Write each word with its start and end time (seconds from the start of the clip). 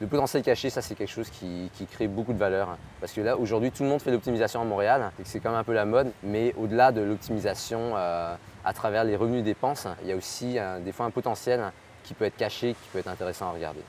Le 0.00 0.08
potentiel 0.08 0.42
caché, 0.42 0.70
ça 0.70 0.82
c'est 0.82 0.96
quelque 0.96 1.12
chose 1.12 1.30
qui, 1.30 1.70
crée 1.92 2.08
beaucoup 2.08 2.32
de 2.32 2.38
valeur. 2.38 2.76
Parce 2.98 3.12
que 3.12 3.20
là, 3.20 3.38
aujourd'hui, 3.38 3.70
tout 3.70 3.84
le 3.84 3.88
monde 3.88 4.02
fait 4.02 4.10
de 4.10 4.16
l'optimisation 4.16 4.60
à 4.60 4.64
Montréal, 4.64 5.12
et 5.20 5.22
c'est 5.24 5.38
quand 5.38 5.50
même 5.50 5.60
un 5.60 5.62
peu 5.62 5.72
la 5.72 5.84
mode. 5.84 6.10
Mais 6.24 6.52
au-delà 6.58 6.90
de 6.90 7.00
l'optimisation 7.00 7.92
euh, 7.94 8.34
à 8.64 8.72
travers 8.72 9.04
les 9.04 9.14
revenus 9.14 9.44
dépenses, 9.44 9.86
il 10.02 10.08
y 10.08 10.12
a 10.12 10.16
aussi 10.16 10.58
euh, 10.58 10.80
des 10.80 10.90
fois 10.90 11.06
un 11.06 11.12
potentiel 11.12 11.70
qui 12.02 12.12
peut 12.12 12.24
être 12.24 12.36
caché, 12.36 12.74
qui 12.74 12.88
peut 12.92 12.98
être 12.98 13.06
intéressant 13.06 13.46
à 13.46 13.52
regarder. 13.52 13.82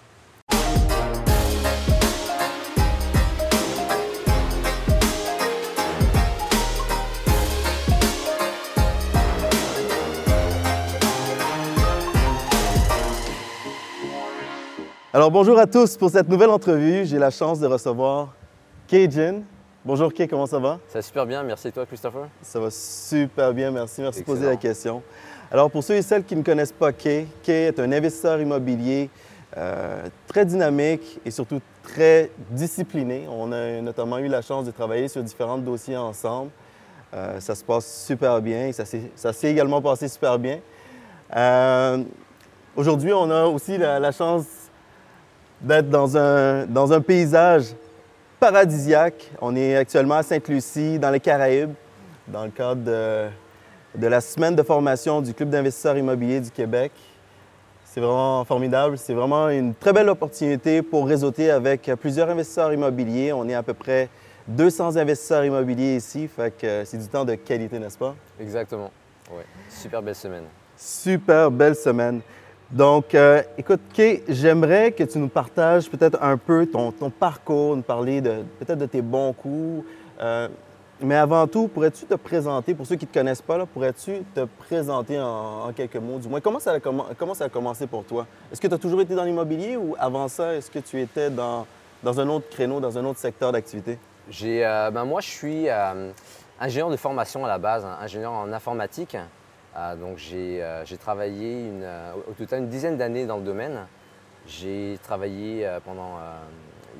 Alors 15.15 15.31
bonjour 15.31 15.57
à 15.57 15.65
tous 15.65 15.95
pour 15.95 16.09
cette 16.09 16.27
nouvelle 16.27 16.49
entrevue. 16.49 17.05
J'ai 17.05 17.17
la 17.17 17.29
chance 17.29 17.61
de 17.61 17.67
recevoir 17.67 18.33
Kay 18.85 19.09
Jin. 19.09 19.43
Bonjour 19.85 20.13
Kay, 20.13 20.27
comment 20.27 20.45
ça 20.45 20.59
va? 20.59 20.77
Ça 20.89 20.99
va 20.99 21.01
super 21.01 21.25
bien, 21.25 21.41
merci 21.41 21.71
toi 21.71 21.85
Christopher? 21.85 22.27
Ça 22.41 22.59
va 22.59 22.69
super 22.69 23.53
bien, 23.53 23.71
merci. 23.71 24.01
Merci 24.01 24.19
de 24.19 24.25
poser 24.25 24.45
la 24.45 24.57
question. 24.57 25.01
Alors 25.49 25.71
pour 25.71 25.85
ceux 25.85 25.93
et 25.93 26.01
celles 26.01 26.25
qui 26.25 26.35
ne 26.35 26.43
connaissent 26.43 26.73
pas 26.73 26.91
Kay, 26.91 27.27
Kay 27.43 27.67
est 27.67 27.79
un 27.79 27.93
investisseur 27.93 28.41
immobilier 28.41 29.09
euh, 29.55 30.03
très 30.27 30.43
dynamique 30.43 31.21
et 31.25 31.31
surtout 31.31 31.61
très 31.81 32.29
discipliné. 32.49 33.25
On 33.31 33.53
a 33.53 33.79
notamment 33.79 34.17
eu 34.17 34.27
la 34.27 34.41
chance 34.41 34.65
de 34.65 34.71
travailler 34.71 35.07
sur 35.07 35.23
différents 35.23 35.57
dossiers 35.57 35.95
ensemble. 35.95 36.51
Euh, 37.13 37.39
ça 37.39 37.55
se 37.55 37.63
passe 37.63 38.03
super 38.05 38.41
bien 38.41 38.67
et 38.67 38.73
ça 38.73 38.83
s'est 38.83 39.09
ça 39.15 39.31
s'est 39.31 39.49
également 39.49 39.81
passé 39.81 40.09
super 40.09 40.37
bien. 40.37 40.59
Euh, 41.33 42.03
Aujourd'hui, 42.75 43.13
on 43.13 43.31
a 43.31 43.45
aussi 43.45 43.77
la, 43.77 44.01
la 44.01 44.11
chance 44.11 44.43
d'être 45.65 45.89
dans 45.89 46.15
un, 46.15 46.65
dans 46.67 46.93
un 46.93 47.01
paysage 47.01 47.75
paradisiaque. 48.39 49.31
On 49.41 49.55
est 49.55 49.75
actuellement 49.75 50.15
à 50.15 50.23
Sainte-Lucie, 50.23 50.99
dans 50.99 51.09
les 51.09 51.19
Caraïbes, 51.19 51.73
dans 52.27 52.43
le 52.45 52.51
cadre 52.51 52.83
de, 52.83 53.27
de 53.95 54.07
la 54.07 54.21
semaine 54.21 54.55
de 54.55 54.61
formation 54.61 55.21
du 55.21 55.33
Club 55.33 55.49
d'investisseurs 55.49 55.97
immobiliers 55.97 56.39
du 56.39 56.51
Québec. 56.51 56.91
C'est 57.83 57.99
vraiment 57.99 58.45
formidable. 58.45 58.97
C'est 58.97 59.13
vraiment 59.13 59.49
une 59.49 59.73
très 59.73 59.91
belle 59.91 60.09
opportunité 60.09 60.83
pour 60.83 61.07
réseauter 61.07 61.49
avec 61.49 61.89
plusieurs 61.99 62.29
investisseurs 62.29 62.71
immobiliers. 62.71 63.33
On 63.33 63.49
est 63.49 63.55
à 63.55 63.63
peu 63.63 63.73
près 63.73 64.09
200 64.47 64.97
investisseurs 64.97 65.45
immobiliers 65.45 65.95
ici, 65.95 66.27
fait 66.27 66.55
que 66.55 66.83
c'est 66.85 66.97
du 66.97 67.07
temps 67.07 67.25
de 67.25 67.33
qualité, 67.33 67.79
n'est-ce 67.79 67.97
pas? 67.97 68.13
Exactement. 68.39 68.91
Ouais. 69.31 69.45
Super 69.69 70.03
belle 70.03 70.15
semaine. 70.15 70.43
Super 70.77 71.49
belle 71.49 71.75
semaine. 71.75 72.21
Donc, 72.71 73.13
euh, 73.13 73.43
écoute, 73.57 73.81
Kay, 73.93 74.23
j'aimerais 74.27 74.91
que 74.91 75.03
tu 75.03 75.19
nous 75.19 75.27
partages 75.27 75.87
peut-être 75.89 76.17
un 76.21 76.35
peu 76.35 76.65
ton, 76.65 76.91
parcours, 77.11 77.75
nous 77.75 77.83
parler 77.83 78.21
de, 78.21 78.43
peut-être 78.59 78.79
de 78.79 78.87
tes 78.87 79.03
bons 79.03 79.33
coups. 79.33 79.85
Euh, 80.19 80.47
mais 80.99 81.15
avant 81.15 81.45
tout, 81.45 81.67
pourrais-tu 81.67 82.05
te 82.05 82.15
présenter, 82.15 82.73
pour 82.73 82.87
ceux 82.87 82.95
qui 82.95 83.05
ne 83.05 83.09
te 83.09 83.19
connaissent 83.19 83.41
pas, 83.41 83.63
pourrais-tu 83.67 84.23
te 84.33 84.45
présenter 84.67 85.19
en, 85.19 85.71
quelques 85.75 85.97
mots, 85.97 86.17
du 86.17 86.27
moins? 86.27 86.41
Comment 86.41 86.59
ça, 86.59 86.73
a, 86.73 87.49
commencé 87.49 87.85
pour 87.85 88.03
toi? 88.03 88.25
Est-ce 88.51 88.59
que 88.59 88.67
tu 88.67 88.73
as 88.73 88.79
toujours 88.79 89.01
été 89.01 89.13
dans 89.13 89.25
l'immobilier 89.25 89.77
ou 89.77 89.95
avant 89.99 90.27
ça, 90.27 90.55
est-ce 90.55 90.71
que 90.71 90.79
tu 90.79 90.99
étais 90.99 91.29
dans, 91.29 91.67
un 92.03 92.29
autre 92.29 92.49
créneau, 92.49 92.79
dans 92.79 92.97
un 92.97 93.05
autre 93.05 93.19
secteur 93.19 93.51
d'activité? 93.51 93.99
J'ai, 94.29 94.65
euh, 94.65 94.89
ben 94.89 95.05
moi, 95.05 95.21
je 95.21 95.29
suis 95.29 95.67
ingénieur 96.59 96.89
de 96.89 96.97
formation 96.97 97.45
à 97.45 97.47
la 97.47 97.59
base, 97.59 97.85
hein, 97.85 97.97
ingénieur 98.01 98.31
en 98.31 98.51
informatique. 98.51 99.15
Euh, 99.77 99.95
donc 99.95 100.17
j'ai, 100.17 100.63
euh, 100.63 100.85
j'ai 100.85 100.97
travaillé 100.97 101.67
une, 101.67 101.83
euh, 101.83 102.13
au 102.29 102.33
total 102.33 102.59
une 102.59 102.69
dizaine 102.69 102.97
d'années 102.97 103.25
dans 103.25 103.37
le 103.37 103.43
domaine. 103.43 103.85
J'ai 104.47 104.97
travaillé 105.03 105.67
euh, 105.67 105.79
pendant 105.83 106.17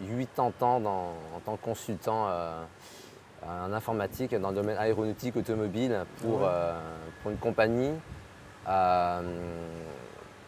80 0.07 0.61
ans 0.61 0.79
dans- 0.79 1.13
en 1.35 1.39
tant 1.45 1.55
que 1.57 1.63
consultant 1.63 2.27
en 3.47 3.71
informatique 3.73 4.35
dans 4.35 4.49
le 4.49 4.55
domaine 4.55 4.77
aéronautique 4.77 5.35
automobile 5.37 6.03
pour, 6.21 6.41
Ouais. 6.41 6.47
pour 7.21 7.31
une 7.31 7.37
compagnie. 7.37 7.91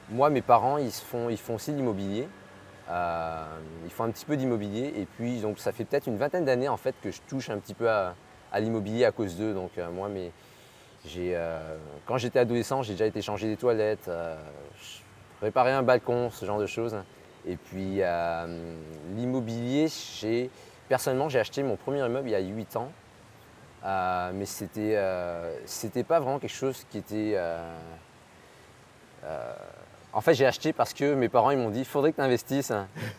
Moi, 0.09 0.30
mes 0.30 0.41
parents, 0.41 0.78
ils, 0.78 0.91
font, 0.91 1.30
ils 1.30 1.38
font 1.38 1.56
aussi 1.56 1.72
de 1.72 1.78
l'immobilier. 1.78 2.28
Euh, 2.90 3.44
ils 3.85 3.91
font 3.91 4.06
un 4.06 4.12
petit 4.12 4.25
peu 4.25 4.38
d'immobilier 4.38 4.94
et 4.96 5.06
puis 5.06 5.41
donc 5.41 5.59
ça 5.59 5.74
fait 5.74 5.84
peut-être 5.84 6.07
une 6.07 6.16
vingtaine 6.16 6.46
d'années 6.46 6.69
en 6.69 6.78
fait 6.78 6.96
que 7.03 7.12
je 7.12 7.19
touche 7.28 7.50
un 7.50 7.57
petit 7.57 7.74
peu 7.74 7.90
à, 7.90 8.16
à 8.53 8.59
l'immobilier 8.62 9.03
à 9.03 9.12
cause 9.12 9.35
d'eux. 9.35 9.53
Donc 9.53 9.72
euh, 9.78 9.91
moi, 9.91 10.07
j'ai, 10.07 10.31
euh, 11.18 11.78
quand 12.06 12.18
j'étais 12.18 12.40
adolescent, 12.40 12.81
j'ai 12.84 12.94
déjà 12.94 13.06
été 13.06 13.22
changer 13.22 13.47
des 13.47 13.57
toilettes, 13.57 14.07
euh, 14.07 14.35
réparer 15.41 15.72
un 15.72 15.84
balcon, 15.84 16.29
ce 16.31 16.45
genre 16.45 16.59
de 16.59 16.66
choses. 16.66 16.95
Et 17.45 17.56
puis 17.56 18.01
euh, 18.01 18.75
l'immobilier, 19.16 19.88
personnellement 20.90 21.29
j'ai 21.29 21.40
acheté 21.40 21.63
mon 21.63 21.75
premier 21.78 22.06
immeuble 22.06 22.28
il 22.28 22.31
y 22.31 22.35
a 22.35 22.40
8 22.40 22.75
ans, 22.75 22.91
Euh, 23.85 24.31
mais 24.34 24.45
c'était 24.45 24.95
euh, 24.97 25.56
c'était 25.66 26.03
pas 26.03 26.19
vraiment 26.19 26.40
quelque 26.40 26.50
chose 26.50 26.84
qui 26.90 26.97
était 26.97 27.34
euh, 27.35 27.62
en 30.13 30.22
fait, 30.22 30.34
j'ai 30.34 30.45
acheté 30.45 30.74
parce 30.74 30.94
que 30.94 31.13
mes 31.13 31.29
parents 31.29 31.51
ils 31.51 31.57
m'ont 31.57 31.69
dit 31.69 31.79
il 31.79 31.85
faudrait 31.85 32.12
que 32.12 32.18
tu 32.18 32.24
investisses. 32.24 32.74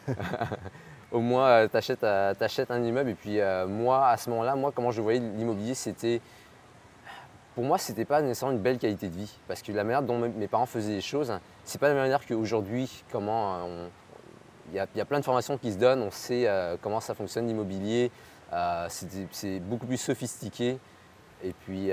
Au 1.13 1.21
moins, 1.21 1.69
tu 1.69 1.77
achètes, 1.77 2.05
un 2.05 2.83
immeuble. 2.83 3.11
Et 3.11 3.15
puis, 3.15 3.39
moi, 3.67 4.09
à 4.09 4.17
ce 4.17 4.29
moment-là, 4.31 4.57
moi, 4.57 4.73
comment 4.75 4.91
je 4.91 5.01
voyais 5.01 5.21
l'immobilier, 5.21 5.75
c'était. 5.75 6.21
Pour 7.59 7.67
moi, 7.67 7.77
c'était 7.77 8.05
pas 8.05 8.23
nécessairement 8.23 8.55
une 8.55 8.63
belle 8.63 8.79
qualité 8.79 9.09
de 9.09 9.17
vie. 9.17 9.35
Parce 9.49 9.63
que 9.63 9.73
la 9.73 9.83
manière 9.83 10.05
dont 10.05 10.17
mes- 10.17 10.47
parents 10.47 10.65
faisaient 10.65 10.93
les 10.93 11.01
choses, 11.01 11.33
c'est 11.65 11.81
pas 11.81 11.89
la 11.89 11.95
manière 11.97 12.25
qu'aujourd'hui, 12.25 13.03
comment 13.11 13.57
euh, 13.57 13.89
il 14.71 14.77
y, 14.77 14.79
a, 14.79 15.05
plein 15.05 15.19
de 15.19 15.25
formations 15.25 15.59
qui 15.59 15.73
se 15.73 15.77
donnent, 15.77 16.03
on 16.03 16.13
sait 16.13 16.47
euh, 16.47 16.77
comment 16.81 17.01
ça 17.01 17.15
fonctionne 17.15 17.49
l'immobilier, 17.49 18.13
euh, 18.53 18.87
c'est 18.89 19.59
beaucoup 19.59 19.87
plus 19.87 19.97
sophistiqué. 19.97 20.79
Et 21.43 21.53
puis, 21.53 21.91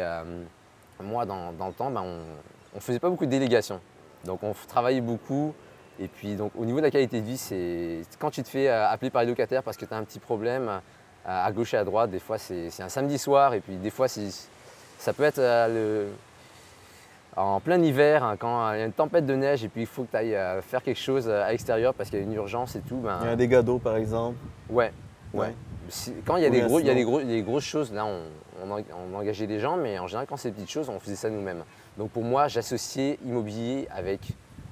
moi, 1.01 1.25
dans, 1.25 1.49
le 1.49 1.73
temps, 1.73 1.89
ben, 1.89 2.03
on 2.03 2.75
ne 2.75 2.79
faisait 2.79 2.99
pas 2.99 3.09
beaucoup 3.09 3.25
de 3.25 3.31
délégations. 3.31 3.81
Donc, 4.23 4.43
on 4.43 4.53
travaillait 4.67 5.01
beaucoup. 5.01 5.55
Et 5.99 6.07
puis, 6.07 6.35
donc, 6.35 6.51
au 6.55 6.65
niveau 6.65 6.77
de 6.77 6.83
la 6.83 6.91
qualité 6.91 7.21
de 7.21 7.25
vie, 7.25 7.39
c'est 7.39 8.03
quand 8.19 8.29
tu 8.29 8.43
te 8.43 8.49
fais 8.49 8.67
appeler 8.67 9.09
par 9.09 9.23
les 9.23 9.29
locataires 9.29 9.63
parce 9.63 9.77
que 9.77 9.85
tu 9.85 9.93
as 9.95 9.97
un 9.97 10.03
petit 10.03 10.19
problème 10.19 10.79
à 11.25 11.51
gauche 11.51 11.73
et 11.73 11.77
à 11.77 11.83
droite, 11.83 12.11
des 12.11 12.19
fois, 12.19 12.37
c'est 12.37 12.69
un 12.81 12.89
samedi 12.89 13.17
soir. 13.17 13.55
Et 13.55 13.61
puis, 13.61 13.77
des 13.77 13.89
fois, 13.89 14.07
c'est- 14.07 14.53
ça 14.99 15.13
peut 15.13 15.23
être 15.23 15.39
euh, 15.39 16.05
le, 16.07 16.11
en 17.35 17.59
plein 17.59 17.81
hiver, 17.81 18.23
hein, 18.23 18.35
quand 18.37 18.71
il 18.73 18.79
y 18.79 18.81
a 18.81 18.85
une 18.85 18.93
tempête 18.93 19.25
de 19.25 19.35
neige 19.35 19.63
et 19.63 19.67
puis 19.69 19.81
il 19.81 19.87
faut 19.87 20.03
que 20.03 20.11
tu 20.11 20.17
ailles 20.17 20.35
euh, 20.35 20.61
faire 20.61 20.81
quelque 20.81 20.99
chose 20.99 21.25
euh, 21.27 21.43
à 21.43 21.51
l'extérieur 21.51 21.93
parce 21.93 22.09
qu'il 22.09 22.19
y 22.19 22.21
a 22.21 22.25
une 22.25 22.33
urgence 22.33 22.75
et 22.75 22.81
tout. 22.81 22.95
ben, 22.97 23.17
Il 23.21 23.25
y 23.25 23.29
a 23.29 23.31
un 23.31 23.35
dégât 23.35 23.61
d'eau, 23.61 23.77
par 23.77 23.97
exemple. 23.97 24.37
Ouais, 24.69 24.91
ouais. 25.33 25.47
Ouais. 25.47 25.55
Si- 25.89 26.13
Quand 26.25 26.37
il 26.37 26.43
y 26.43 26.45
a 26.45 26.49
des, 26.49 26.61
gros, 26.61 26.79
il 26.79 26.85
y 26.85 26.89
a 26.89 26.93
des, 26.93 27.03
gros, 27.03 27.21
des 27.21 27.41
grosses 27.43 27.65
choses, 27.65 27.91
là, 27.93 28.05
on, 28.05 28.21
on, 28.63 28.71
en- 28.71 28.81
on 29.13 29.17
engageait 29.17 29.47
des 29.47 29.59
gens, 29.59 29.75
mais 29.77 29.99
en 29.99 30.07
général, 30.07 30.25
quand 30.27 30.37
c'est 30.37 30.49
des 30.49 30.55
petites 30.55 30.71
choses, 30.71 30.89
on 30.89 30.99
faisait 30.99 31.15
ça 31.15 31.29
nous-mêmes. 31.29 31.63
Donc 31.97 32.09
pour 32.11 32.23
moi, 32.23 32.47
j'associais 32.47 33.19
immobilier 33.25 33.87
avec 33.93 34.21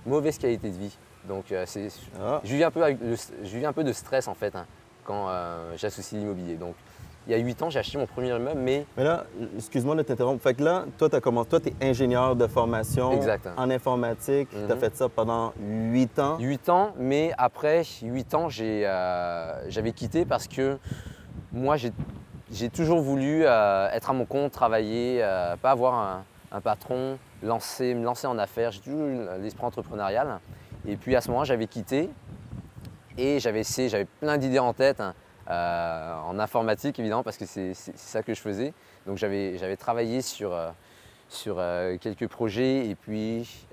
mauvaise 0.05 0.38
qualité 0.38 0.69
de 0.69 0.78
vie. 0.78 0.97
Donc 1.28 1.51
euh, 1.51 1.63
c'est, 1.67 1.88
Ah. 2.22 2.41
je, 2.44 2.55
vis 2.55 2.63
un 2.63 2.72
peu 2.72 2.81
avec 2.84 2.97
le- 3.01 3.16
je 3.16 3.57
vis 3.57 3.66
un 3.66 3.73
peu 3.73 3.84
de 3.84 3.94
stress 3.94 4.28
en 4.28 4.34
fait 4.34 4.55
hein, 4.55 4.66
quand 5.05 5.28
j'associe 5.78 6.19
l'immobilier. 6.19 6.55
Donc 6.55 6.75
il 7.28 7.31
y 7.31 7.35
a 7.35 7.38
8 7.38 7.61
ans, 7.61 7.69
j'ai 7.69 7.79
acheté 7.79 7.97
mon 7.97 8.06
premier 8.06 8.29
immeuble, 8.35 8.59
mais 8.59 8.85
Mais 8.97 9.03
là, 9.03 9.25
excuse-moi 9.56 9.95
de 9.95 10.01
t'interrompre. 10.01 10.41
Fait 10.44 10.53
que 10.53 10.63
là, 10.63 10.85
toi, 10.97 11.09
tu 11.09 11.22
commencé, 11.22 11.50
toi, 11.50 11.59
es 11.66 11.89
ingénieur 11.89 12.35
de 12.35 12.47
formation 12.47 13.11
Exact. 13.13 13.47
en 13.57 13.69
informatique. 13.69 14.50
Tu 14.50 14.57
as 14.72 14.75
Mhm. 14.75 14.79
fait 14.79 14.95
ça 14.95 15.07
pendant 15.09 15.53
huit 15.59 16.17
ans. 16.19 16.38
8 16.39 16.69
ans, 16.69 16.94
mais 16.97 17.31
après 17.38 17.84
8 18.01 18.34
ans, 18.34 18.50
j'ai, 18.50 18.84
euh, 18.85 19.69
j'avais 19.69 19.91
quitté 19.94 20.25
parce 20.25 20.47
que 20.47 20.78
moi, 21.51 21.78
j'ai, 21.78 21.91
j'ai 22.51 22.69
toujours 22.69 23.00
voulu 23.01 23.44
euh, 23.45 23.90
être 23.91 24.09
à 24.09 24.13
mon 24.13 24.25
compte, 24.25 24.51
travailler, 24.51 25.19
euh, 25.23 25.55
pas 25.55 25.72
avoir 25.72 25.94
un, 25.95 26.23
un 26.51 26.61
patron, 26.61 27.17
lancer, 27.41 27.94
me 27.94 28.03
lancer 28.03 28.28
en 28.28 28.38
affaires. 28.38 28.72
J'ai 28.72 28.81
toujours 28.81 29.07
eu 29.07 29.17
l'esprit 29.41 29.66
entrepreneurial. 29.66 30.40
Et 30.85 30.97
puis 30.97 31.16
à 31.16 31.22
ce 31.22 31.29
moment, 31.31 31.45
j'avais 31.45 31.67
quitté 31.67 32.09
et 33.17 33.40
j'avais 33.40 33.61
essayé, 33.61 33.90
j'avais 33.90 34.07
plein 34.19 34.38
d'idées 34.38 34.59
en 34.59 34.73
tête, 34.73 34.99
hein, 34.99 35.14
euh, 35.49 36.16
en 36.25 36.40
informatique 36.40 36.97
évidemment, 36.99 37.23
parce 37.23 37.37
que 37.37 37.45
c'est, 37.45 37.73
ça 37.73 38.23
que 38.23 38.34
je 38.34 38.40
faisais. 38.40 38.73
Donc 39.05 39.17
j'avais, 39.17 39.75
travaillé 39.78 40.22
sur, 40.22 40.53
euh, 40.53 40.69
sur 41.28 41.57
euh, 41.59 41.97
quelques 41.99 42.28
projets 42.28 42.87
et 42.87 42.95
puis 42.95 43.67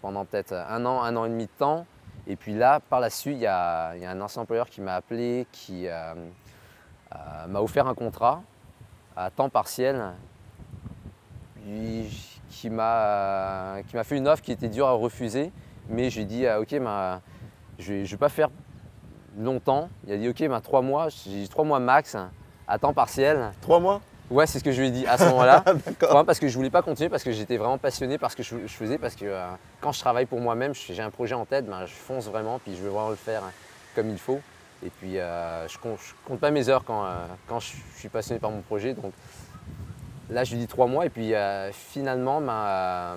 pendant 0.00 0.24
peut-être 0.24 0.52
un 0.52 0.84
an, 0.84 1.02
un 1.02 1.16
an 1.16 1.24
et 1.24 1.30
demi 1.30 1.46
de 1.46 1.50
temps. 1.58 1.86
Et 2.26 2.34
puis 2.34 2.54
là, 2.54 2.80
par 2.80 2.98
la 2.98 3.10
suite, 3.10 3.36
il 3.36 3.40
y 3.40 3.42
y 3.42 3.46
a 3.46 3.92
un 4.10 4.20
ancien 4.20 4.42
employeur 4.42 4.68
qui 4.68 4.80
m'a 4.80 4.96
appelé, 4.96 5.46
qui 5.52 5.86
m'a 7.48 7.60
offert 7.60 7.86
un 7.86 7.94
contrat 7.94 8.42
à 9.14 9.30
temps 9.30 9.48
partiel, 9.48 10.12
qui 12.50 12.70
m'a 12.70 13.76
fait 14.02 14.16
une 14.16 14.26
offre 14.26 14.42
qui 14.42 14.50
était 14.50 14.68
dure 14.68 14.88
à 14.88 14.92
refuser. 14.92 15.52
Mais 15.88 16.10
j'ai 16.10 16.24
dit, 16.24 16.48
ok, 16.48 16.80
ben, 16.80 17.20
je 17.78 17.92
ne 17.92 18.04
vais 18.04 18.16
pas 18.16 18.28
faire 18.28 18.48
longtemps. 19.38 19.88
Il 20.06 20.12
a 20.12 20.16
dit, 20.16 20.28
ok, 20.28 20.48
ben, 20.48 20.60
trois 20.60 20.82
mois, 20.82 21.08
j'ai 21.08 21.30
dit 21.30 21.48
trois 21.48 21.64
mois 21.64 21.78
max 21.78 22.16
à 22.68 22.78
temps 22.78 22.92
partiel. 22.92 23.52
Trois 23.60 23.80
mois? 23.80 24.00
Ouais, 24.28 24.46
c'est 24.46 24.58
ce 24.58 24.64
que 24.64 24.72
je 24.72 24.80
lui 24.80 24.88
ai 24.88 24.90
dit 24.90 25.06
à 25.06 25.18
ce 25.18 25.24
moment-là. 25.24 25.60
D'accord. 25.86 26.08
Vraiment 26.08 26.24
parce 26.24 26.40
que 26.40 26.48
je 26.48 26.56
voulais 26.56 26.70
pas 26.70 26.82
continuer, 26.82 27.08
parce 27.08 27.22
que 27.22 27.30
j'étais 27.30 27.56
vraiment 27.56 27.78
passionné 27.78 28.18
par 28.18 28.32
ce 28.32 28.36
que 28.36 28.42
je, 28.42 28.56
je 28.66 28.72
faisais, 28.72 28.98
parce 28.98 29.14
que 29.14 29.24
euh, 29.24 29.46
quand 29.80 29.92
je 29.92 30.00
travaille 30.00 30.26
pour 30.26 30.40
moi-même, 30.40 30.74
j'ai 30.74 31.00
un 31.00 31.10
projet 31.10 31.34
en 31.34 31.44
tête, 31.44 31.66
ben, 31.66 31.86
je 31.86 31.94
fonce 31.94 32.26
vraiment, 32.26 32.58
puis 32.58 32.74
je 32.74 32.82
veux 32.82 32.88
vraiment 32.88 33.10
le 33.10 33.16
faire 33.16 33.42
comme 33.94 34.10
il 34.10 34.18
faut. 34.18 34.40
Et 34.84 34.90
puis, 34.90 35.18
euh, 35.18 35.68
je, 35.68 35.78
compte, 35.78 36.00
compte 36.24 36.40
pas 36.40 36.50
mes 36.50 36.68
heures 36.68 36.84
quand, 36.84 37.04
euh, 37.04 37.26
quand 37.46 37.60
je 37.60 37.74
suis 37.96 38.08
passionné 38.08 38.40
par 38.40 38.50
mon 38.50 38.62
projet. 38.62 38.94
Donc 38.94 39.12
là, 40.28 40.42
je 40.42 40.52
lui 40.52 40.58
dis 40.58 40.66
trois 40.66 40.88
mois. 40.88 41.06
Et 41.06 41.10
puis, 41.10 41.32
finalement, 41.72 42.40
ben, 42.40 43.16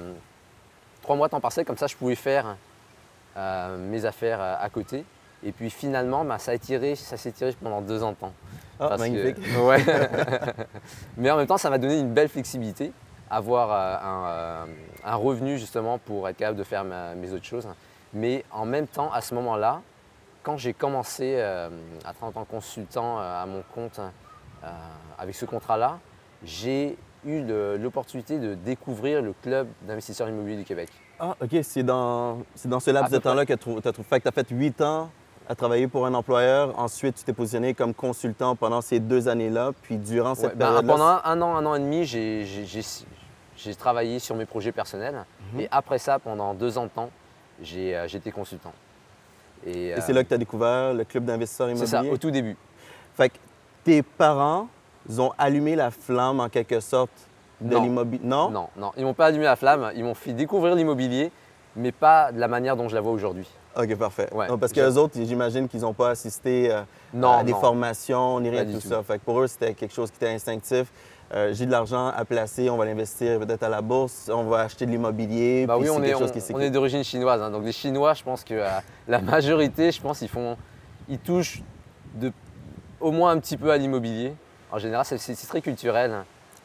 trois 1.02 1.16
mois 1.16 1.28
temps 1.28 1.42
partiel, 1.42 1.66
comme 1.66 1.78
ça, 1.78 1.88
je 1.88 1.96
pouvais 1.96 2.16
faire 2.16 2.56
mes 3.36 4.06
affaires 4.06 4.40
à 4.42 4.70
côté. 4.70 5.06
Et 5.44 5.52
puis 5.52 5.70
finalement, 5.70 6.26
ben, 6.26 6.38
ça, 6.38 6.54
ça 6.58 7.18
s'est 7.18 7.32
tiré 7.32 7.56
pendant 7.62 7.82
deux 7.82 8.04
ans 8.04 8.12
de 8.12 8.18
temps. 8.18 8.34
Ah, 8.80 8.98
magnifique. 8.98 9.38
ouais. 9.62 9.84
Mais 11.18 11.32
en 11.32 11.38
même 11.38 11.48
temps, 11.48 11.58
ça 11.58 11.70
m'a 11.70 11.78
donné 11.78 12.00
une 12.00 12.14
belle 12.14 12.30
flexibilité, 12.30 12.92
avoir 13.30 13.72
un, 13.72 14.68
un, 15.04 15.16
revenu 15.16 15.58
justement 15.58 15.98
pour 15.98 16.28
être 16.28 16.38
capable 16.38 16.58
de 16.58 16.64
faire 16.64 16.84
mes 16.84 17.32
autres 17.32 17.46
choses. 17.46 17.68
Mais 18.14 18.44
en 18.52 18.66
même 18.66 18.88
temps, 18.88 19.12
à 19.12 19.22
ce 19.22 19.36
moment-là, 19.36 19.82
quand 20.44 20.58
j'ai 20.58 20.74
commencé 20.74 21.36
euh, 21.38 21.70
à 22.06 22.14
travailler 22.14 22.38
en 22.38 22.42
tant 22.42 22.46
que 22.46 22.52
consultant 22.52 23.20
euh, 23.20 23.44
à 23.44 23.46
mon 23.46 23.64
compte 23.74 24.00
euh, 24.00 24.68
avec 25.18 25.36
ce 25.36 25.46
contrat-là, 25.46 26.00
j'ai 26.44 26.98
eu 27.26 27.44
l'opportunité 27.78 28.40
de 28.40 28.56
découvrir 28.56 29.22
le 29.22 29.34
club 29.34 29.68
d'investisseurs 29.82 30.30
immobiliers 30.30 30.58
du 30.58 30.64
Québec. 30.64 30.90
Ah, 31.20 31.36
OK. 31.42 31.58
C'est 31.64 31.84
dans, 31.84 32.40
dans 32.64 32.80
ce 32.80 32.92
laps 32.92 33.12
de 33.12 33.18
temps-là 33.18 33.46
que 33.46 33.54
tu 33.54 33.70
as, 33.70 33.92
fait 33.92 34.20
que 34.20 34.24
tu 34.24 34.28
as 34.30 34.32
fait 34.32 34.50
huit 34.52 34.80
ans 34.82 35.10
à 35.50 35.56
travailler 35.56 35.88
pour 35.88 36.06
un 36.06 36.14
employeur. 36.14 36.78
Ensuite, 36.78 37.16
tu 37.16 37.24
t'es 37.24 37.34
positionné 37.34 37.74
comme 37.74 37.96
consultant 37.96 38.56
pendant 38.56 38.82
ces 38.82 39.00
deux 39.00 39.28
années-là. 39.28 39.72
Puis 39.82 39.98
durant 39.98 40.36
cette 40.36 40.56
ben, 40.56 40.68
période-là... 40.68 40.94
pendant 40.94 41.22
un 41.26 41.42
an, 41.42 41.56
un 41.56 41.66
an 41.66 41.76
et 41.76 41.80
demi, 41.80 42.06
j'ai 42.06 43.76
travaillé 43.76 44.20
sur 44.20 44.36
mes 44.36 44.46
projets 44.46 44.72
personnels. 44.72 45.26
Mhm. 45.54 45.62
Et 45.62 45.68
après 45.72 45.98
ça, 45.98 46.20
pendant 46.20 46.54
deux 46.54 46.78
ans 46.78 46.84
de 46.84 46.90
temps, 46.90 47.10
j'ai 47.64 47.96
été 48.14 48.32
consultant. 48.32 48.72
Et, 49.66 49.94
c'est 50.00 50.14
là 50.14 50.24
que 50.24 50.30
tu 50.30 50.36
as 50.36 50.38
découvert 50.38 50.94
le 50.94 51.04
club 51.04 51.26
d'investisseurs 51.26 51.68
immobiliers? 51.68 51.88
C'est 51.88 52.08
ça, 52.08 52.14
au 52.14 52.18
tout 52.18 52.32
début. 52.32 52.56
Fait 53.16 53.30
que 53.30 53.38
tes 53.84 54.04
parents 54.04 54.68
ont 55.18 55.34
allumé 55.38 55.76
la 55.76 55.90
flamme 55.90 56.40
en 56.40 56.48
quelque 56.48 56.80
sorte 56.80 57.12
de 57.60 57.76
l'immobilier? 57.76 58.24
Non? 58.24 58.52
Non, 58.52 58.70
non. 58.78 58.92
Ils 58.96 59.04
m'ont 59.04 59.16
pas 59.16 59.26
allumé 59.26 59.46
la 59.46 59.56
flamme. 59.56 59.92
Ils 59.96 60.04
m'ont 60.04 60.14
fait 60.14 60.32
découvrir 60.32 60.76
l'immobilier, 60.76 61.32
mais 61.76 61.92
pas 61.92 62.32
de 62.32 62.40
la 62.40 62.48
manière 62.48 62.78
dont 62.78 62.88
je 62.88 62.96
la 62.96 63.02
vois 63.02 63.12
aujourd'hui. 63.12 63.50
OK, 63.76 63.96
parfait. 63.96 64.30
Ouais, 64.34 64.48
parce 64.60 64.74
que 64.74 64.82
les 64.82 64.98
autres, 64.98 65.14
j'imagine 65.24 65.68
qu'ils 65.68 65.82
n'ont 65.82 65.94
pas 65.94 66.10
assisté 66.10 66.72
euh, 66.72 66.82
à 67.24 67.44
des 67.44 67.54
formations 67.54 68.40
ni 68.40 68.50
rien 68.50 68.66
de 68.66 68.74
tout, 68.74 68.82
ça. 68.82 69.04
Fait 69.04 69.20
que 69.20 69.24
pour 69.24 69.40
eux, 69.42 69.48
c'était 69.48 69.74
quelque 69.74 69.94
chose 69.94 70.10
qui 70.10 70.18
était 70.18 70.34
instinctif. 70.34 70.88
Euh, 71.32 71.54
j'ai 71.54 71.68
de 71.68 71.72
l'argent 71.72 72.08
à 72.08 72.26
placer, 72.26 72.72
on 72.72 72.78
va 72.78 72.86
l'investir 72.86 73.40
peut-être 73.40 73.62
à 73.62 73.70
la 73.70 73.82
bourse, 73.82 74.32
on 74.34 74.46
va 74.46 74.62
acheter 74.62 74.88
de 74.88 74.92
l'immobilier. 74.92 75.66
Bah 75.68 75.78
oui, 75.78 75.88
on 75.90 76.02
est, 76.02 76.16
on, 76.16 76.60
est 76.60 76.72
d'origine 76.72 77.04
chinoise. 77.04 77.40
Hein. 77.40 77.52
donc 77.52 77.64
les 77.64 77.72
Chinois, 77.72 78.16
je 78.16 78.24
pense 78.24 78.44
que 78.44 78.56
euh, 78.56 78.68
la 79.08 79.22
majorité, 79.22 79.92
je 79.92 80.02
pense, 80.02 80.22
ils 80.24 80.28
font, 80.28 80.58
ils 81.08 81.20
touchent 81.20 81.62
de, 82.16 82.32
au 83.00 83.12
moins 83.12 83.32
un 83.32 83.40
petit 83.40 83.58
peu 83.58 83.70
à 83.70 83.78
l'immobilier. 83.78 84.34
En 84.72 84.80
général, 84.80 85.06
c'est 85.06 85.48
très 85.48 85.62
culturel. 85.62 86.24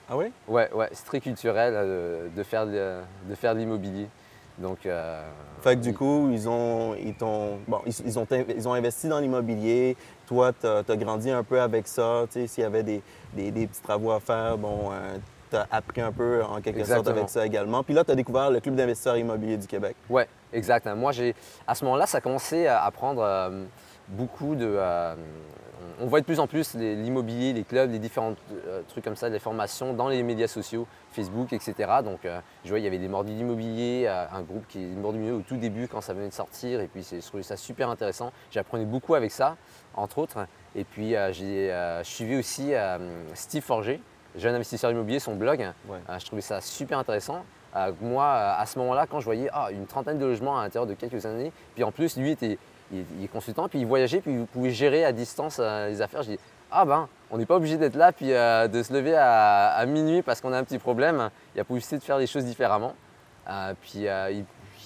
Ah 0.09 0.17
oui? 0.17 0.27
Ouais, 0.49 0.71
ouais, 0.73 0.89
c'est 0.93 1.05
très 1.05 1.21
culturel 1.21 2.31
de, 2.35 2.43
faire 2.43 2.67
de, 2.67 3.35
faire 3.35 3.55
de 3.55 3.61
l'immobilier. 3.61 4.09
Donc, 4.59 4.87
fait 5.65 5.77
que 5.77 5.81
du 5.81 5.95
coup, 5.95 6.29
ils 6.31 6.47
ont, 6.47 6.95
ils, 6.95 7.15
bon, 7.15 7.81
ils, 7.87 8.19
ont, 8.19 8.27
ils 8.55 8.69
ont 8.69 8.75
investi 8.75 9.09
dans 9.09 9.19
l'immobilier, 9.19 9.97
toi, 10.27 10.53
tu 10.53 10.67
as, 10.67 10.97
grandi 10.97 11.31
un 11.31 11.43
peu 11.43 11.59
avec 11.59 11.89
ça. 11.89 12.27
S'il 12.29 12.49
y 12.59 12.63
avait 12.63 12.83
des, 12.83 13.03
petits 13.35 13.83
travaux 13.83 14.11
à 14.11 14.21
faire, 14.21 14.59
bon, 14.59 14.91
euh, 14.93 15.17
tu 15.51 15.57
as 15.57 15.67
appris 15.71 16.03
un 16.03 16.13
peu 16.13 16.43
en 16.45 16.61
quelque 16.61 16.85
sorte 16.85 17.09
avec 17.09 17.31
ça 17.31 17.47
également. 17.47 17.83
Puis 17.83 17.95
là, 17.95 18.05
tu 18.05 18.11
as 18.11 18.15
découvert 18.15 18.51
le 18.51 18.61
Club 18.61 18.75
d'investisseurs 18.75 19.17
immobiliers 19.17 19.57
du 19.57 19.67
Québec. 19.67 19.97
Oui, 20.11 20.25
exactement. 20.53 20.97
Moi, 20.97 21.13
j'ai 21.13 21.35
à 21.67 21.75
ce 21.75 21.85
moment-là, 21.87 22.05
ça 22.05 22.19
a 22.19 22.21
commencé 22.21 22.67
à 22.67 22.91
prendre 22.91 23.23
euh, 23.23 23.65
beaucoup 24.09 24.55
de. 24.55 24.79
On 26.01 26.07
voit 26.07 26.21
de 26.21 26.25
plus 26.25 26.41
en 26.41 26.47
plus 26.47 26.75
l'immobilier, 26.75 27.53
les 27.53 27.65
clubs, 27.65 27.91
les 27.91 27.99
différents 27.99 28.35
euh, 28.67 28.83
trucs 28.89 29.05
comme 29.05 29.17
ça, 29.17 29.29
les 29.29 29.39
formations 29.39 29.93
dans 29.93 30.09
les 30.09 30.23
médias 30.23 30.47
sociaux, 30.47 30.87
Facebook, 31.13 31.53
etc. 31.53 31.75
Donc, 32.05 32.25
euh, 32.25 32.41
je 32.65 32.71
vois, 32.71 32.79
il 32.79 32.85
y 32.85 32.87
avait 32.87 32.99
des 32.99 33.09
mordus 33.09 33.33
d'immobilier, 33.33 34.05
euh, 34.07 34.25
un 34.33 34.43
groupe 34.43 34.67
qui 34.69 34.83
est 34.83 34.97
mordu 34.97 35.19
milieu 35.19 35.35
au 35.35 35.43
tout 35.43 35.57
début 35.57 35.89
quand 35.89 36.01
ça 36.01 36.13
venait 36.13 36.29
de 36.29 36.33
sortir. 36.33 36.81
Et 36.81 36.89
puis, 36.89 37.07
je 37.11 37.27
trouvais 37.27 37.43
ça 37.43 37.57
super 37.57 37.89
intéressant. 37.89 38.33
J'apprenais 38.51 38.85
beaucoup 38.85 39.15
avec 39.15 39.31
ça, 39.31 39.57
entre 39.95 40.19
autres. 40.19 40.47
Et 40.75 40.85
puis, 40.85 41.15
j'ai 41.31 41.73
suivi 42.03 42.37
aussi 42.37 42.73
Steve 43.35 43.63
Forger, 43.63 44.01
jeune 44.37 44.55
investisseur 44.55 44.91
immobilier, 44.91 45.21
son 45.21 45.37
blog. 45.37 45.65
je 46.19 46.27
trouvais 46.27 46.43
ça 46.43 46.61
super 46.61 46.99
intéressant. 46.99 47.45
moi, 48.01 48.33
à 48.33 48.67
ce 48.67 48.79
moment-là, 48.81 49.07
quand 49.07 49.21
je 49.21 49.25
voyais 49.25 49.49
ah, 49.53 49.69
une 49.71 49.87
trentaine 49.87 50.19
de 50.19 50.27
logements 50.27 50.59
à 50.59 50.65
l'intérieur 50.65 50.89
de 50.89 50.95
quelques 50.95 51.27
années, 51.27 51.53
puis 51.75 51.85
en 51.85 51.93
plus, 51.93 52.17
lui 52.17 52.33
était 52.33 52.59
il, 52.93 53.25
est 53.25 53.29
consultant, 53.29 53.69
puis 53.69 53.81
il 53.81 53.87
voyageait, 53.87 54.21
puis 54.21 54.37
vous 54.37 54.47
pouvez 54.47 54.71
gérer 54.71 55.05
à 55.05 55.13
distance 55.13 55.59
euh, 55.61 55.89
les 55.89 56.03
affaires. 56.03 56.23
Je 56.23 56.33
dis, 56.33 56.39
ah 56.71 56.85
ben, 56.85 57.09
on 57.31 57.39
n'est 57.39 57.47
pas 57.47 57.57
obligé 57.57 57.77
d'être 57.77 57.97
là, 57.97 58.13
puis 58.13 58.33
euh, 58.33 58.69
de 58.69 58.83
se 58.83 58.93
lever 58.93 59.15
à, 59.17 59.85
minuit 59.87 60.23
parce 60.23 60.41
qu'on 60.41 60.53
a 60.53 60.59
un 60.59 60.65
petit 60.65 60.79
problème. 60.79 61.31
Il 61.55 61.61
a 61.61 61.65
possibilité 61.65 61.99
de 61.99 62.03
faire 62.03 62.19
les 62.19 62.27
choses 62.27 62.45
différemment. 62.45 62.95
Euh, 63.49 63.75
puis 63.81 64.07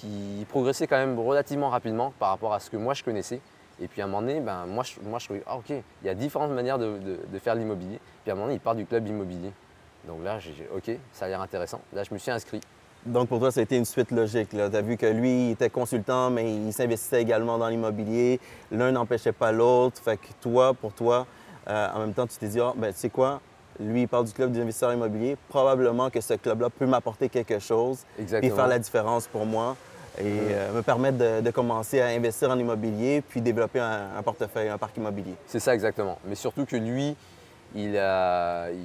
il, 0.03 0.45
progressait 0.47 0.87
quand 0.87 0.97
même 0.97 1.19
relativement 1.19 1.69
rapidement 1.69 2.13
par 2.19 2.29
rapport 2.29 2.53
à 2.53 2.59
ce 2.59 2.69
que 2.69 2.77
moi 2.77 2.93
je 2.93 3.03
connaissais. 3.03 3.41
Et 3.81 3.87
puis 3.87 4.01
à 4.01 4.05
un 4.05 4.07
moment 4.07 4.21
donné, 4.21 4.39
ben, 4.39 4.65
moi, 4.65 4.83
je, 4.83 4.99
moi 5.01 5.19
je 5.19 5.25
trouvais, 5.25 5.43
ah 5.47 5.57
ok, 5.57 5.69
il 5.69 6.05
y 6.05 6.09
a 6.09 6.13
différentes 6.13 6.51
manières 6.51 6.77
de, 6.77 6.97
de 7.27 7.39
faire 7.39 7.55
l'immobilier. 7.55 7.99
Puis 8.23 8.31
à 8.31 8.33
un 8.33 8.35
moment 8.35 8.47
donné, 8.47 8.55
il 8.57 8.61
part 8.61 8.75
du 8.75 8.85
club 8.85 9.07
immobilier. 9.07 9.51
Donc 10.07 10.23
là, 10.23 10.39
j'ai 10.39 10.51
dit, 10.51 10.63
ok, 10.73 10.91
ça 11.11 11.25
a 11.25 11.27
l'air 11.27 11.41
intéressant. 11.41 11.81
Là, 11.93 12.03
je 12.03 12.13
me 12.13 12.19
suis 12.19 12.31
inscrit. 12.31 12.61
Donc, 13.05 13.29
pour 13.29 13.39
toi, 13.39 13.51
ça 13.51 13.61
a 13.61 13.63
été 13.63 13.77
une 13.77 13.85
suite 13.85 14.11
logique. 14.11 14.49
Tu 14.49 14.59
as 14.59 14.81
vu 14.81 14.97
que 14.97 15.05
lui, 15.05 15.47
il 15.47 15.51
était 15.51 15.69
consultant, 15.69 16.29
mais 16.29 16.53
il 16.53 16.73
s'investissait 16.73 17.21
également 17.21 17.57
dans 17.57 17.67
l'immobilier. 17.67 18.39
L'un 18.71 18.91
n'empêchait 18.91 19.31
pas 19.31 19.51
l'autre. 19.51 20.01
Fait 20.03 20.17
que 20.17 20.27
toi, 20.41 20.73
pour 20.73 20.91
toi, 20.93 21.25
euh, 21.69 21.87
en 21.95 21.99
même 21.99 22.13
temps, 22.13 22.27
tu 22.27 22.37
t'es 22.37 22.47
dit, 22.47 22.59
ah, 22.59 22.73
ben, 22.75 22.91
tu 22.93 22.99
sais 22.99 23.09
quoi, 23.09 23.41
lui, 23.79 24.01
il 24.01 24.07
parle 24.07 24.25
du 24.25 24.33
club 24.33 24.51
des 24.51 24.59
investisseurs 24.59 24.93
immobiliers. 24.93 25.37
Probablement 25.47 26.09
que 26.09 26.19
ce 26.19 26.33
club-là 26.33 26.69
peut 26.69 26.85
m'apporter 26.85 27.29
quelque 27.29 27.59
chose 27.59 27.99
et 28.17 28.49
faire 28.49 28.67
la 28.67 28.79
différence 28.79 29.27
pour 29.27 29.45
moi 29.45 29.77
et 30.17 30.23
euh, 30.25 30.73
me 30.73 30.81
permettre 30.81 31.41
de, 31.41 31.51
commencer 31.51 32.01
à 32.01 32.07
investir 32.07 32.49
en 32.49 32.59
immobilier 32.59 33.23
puis 33.27 33.39
développer 33.39 33.79
un, 33.79 34.21
portefeuille, 34.23 34.67
un 34.67 34.77
parc 34.77 34.97
immobilier. 34.97 35.35
C'est 35.47 35.59
ça 35.59 35.73
exactement. 35.73 36.19
Mais 36.25 36.35
surtout 36.35 36.65
que 36.65 36.75
lui, 36.75 37.15
il, 37.73 37.97
a, 37.97 38.69
il 38.71 38.83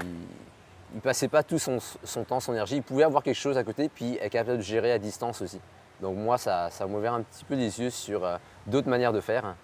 il 0.94 1.00
passait 1.00 1.28
pas 1.28 1.42
tout 1.42 1.58
son, 1.58 1.78
temps, 2.24 2.40
son 2.40 2.52
énergie. 2.52 2.76
Il 2.76 2.82
pouvait 2.82 3.04
avoir 3.04 3.22
quelque 3.22 3.36
chose 3.36 3.58
à 3.58 3.64
côté, 3.64 3.88
puis 3.88 4.16
être 4.20 4.32
capable 4.32 4.58
de 4.58 4.62
gérer 4.62 4.92
à 4.92 4.98
distance 4.98 5.42
aussi. 5.42 5.60
Donc 6.00 6.16
moi, 6.16 6.38
ça, 6.38 6.70
ça 6.70 6.86
m'a 6.86 6.98
ouvert 6.98 7.14
un 7.14 7.22
petit 7.22 7.44
peu 7.44 7.54
les 7.54 7.80
yeux 7.80 7.90
sur 7.90 8.24
euh, 8.24 8.36
d'autres 8.66 8.88
manières 8.88 9.12
de 9.12 9.20
faire. 9.20 9.56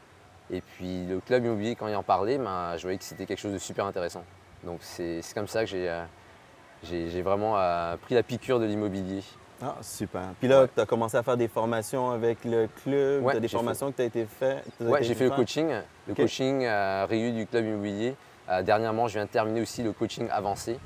Et 0.50 0.60
puis 0.60 1.06
le 1.06 1.20
club 1.20 1.44
immobilier, 1.44 1.76
quand 1.76 1.86
il 1.86 1.94
en 1.94 2.02
parlait, 2.02 2.38
ben, 2.38 2.76
je 2.76 2.82
voyais 2.82 2.98
que 2.98 3.04
c'était 3.04 3.26
quelque 3.26 3.38
chose 3.38 3.52
de 3.52 3.58
super 3.58 3.86
intéressant. 3.86 4.24
Donc 4.64 4.80
c'est 4.82 5.22
comme 5.34 5.46
ça 5.46 5.64
que 5.64 5.70
j'ai 5.70 5.88
euh, 5.88 7.22
vraiment 7.22 7.56
euh, 7.56 7.96
pris 7.96 8.14
la 8.14 8.22
piqûre 8.22 8.58
de 8.58 8.64
l'immobilier. 8.64 9.22
Ah, 9.62 9.76
super. 9.82 10.22
Puis 10.38 10.48
là, 10.48 10.66
tu 10.74 10.80
as 10.80 10.86
commencé 10.86 11.16
à 11.16 11.22
faire 11.22 11.36
des 11.36 11.48
formations 11.48 12.10
avec 12.10 12.44
le 12.44 12.68
club, 12.82 13.24
tu 13.30 13.36
as 13.36 13.40
des 13.40 13.48
formations 13.48 13.92
que 13.92 13.96
tu 13.96 14.02
as 14.02 14.06
été 14.06 14.24
fait. 14.24 14.64
Oui, 14.80 14.98
j'ai 15.02 15.14
fait 15.14 15.24
le 15.24 15.30
coaching, 15.30 15.70
le 16.08 16.14
coaching 16.14 16.66
réu 17.08 17.32
du 17.32 17.46
club 17.46 17.66
immobilier. 17.66 18.16
dernièrement, 18.62 19.06
je 19.06 19.14
viens 19.14 19.26
de 19.26 19.30
terminer 19.30 19.60
aussi 19.60 19.82
le 19.82 19.92
coaching 19.92 20.28
avancé. 20.30 20.78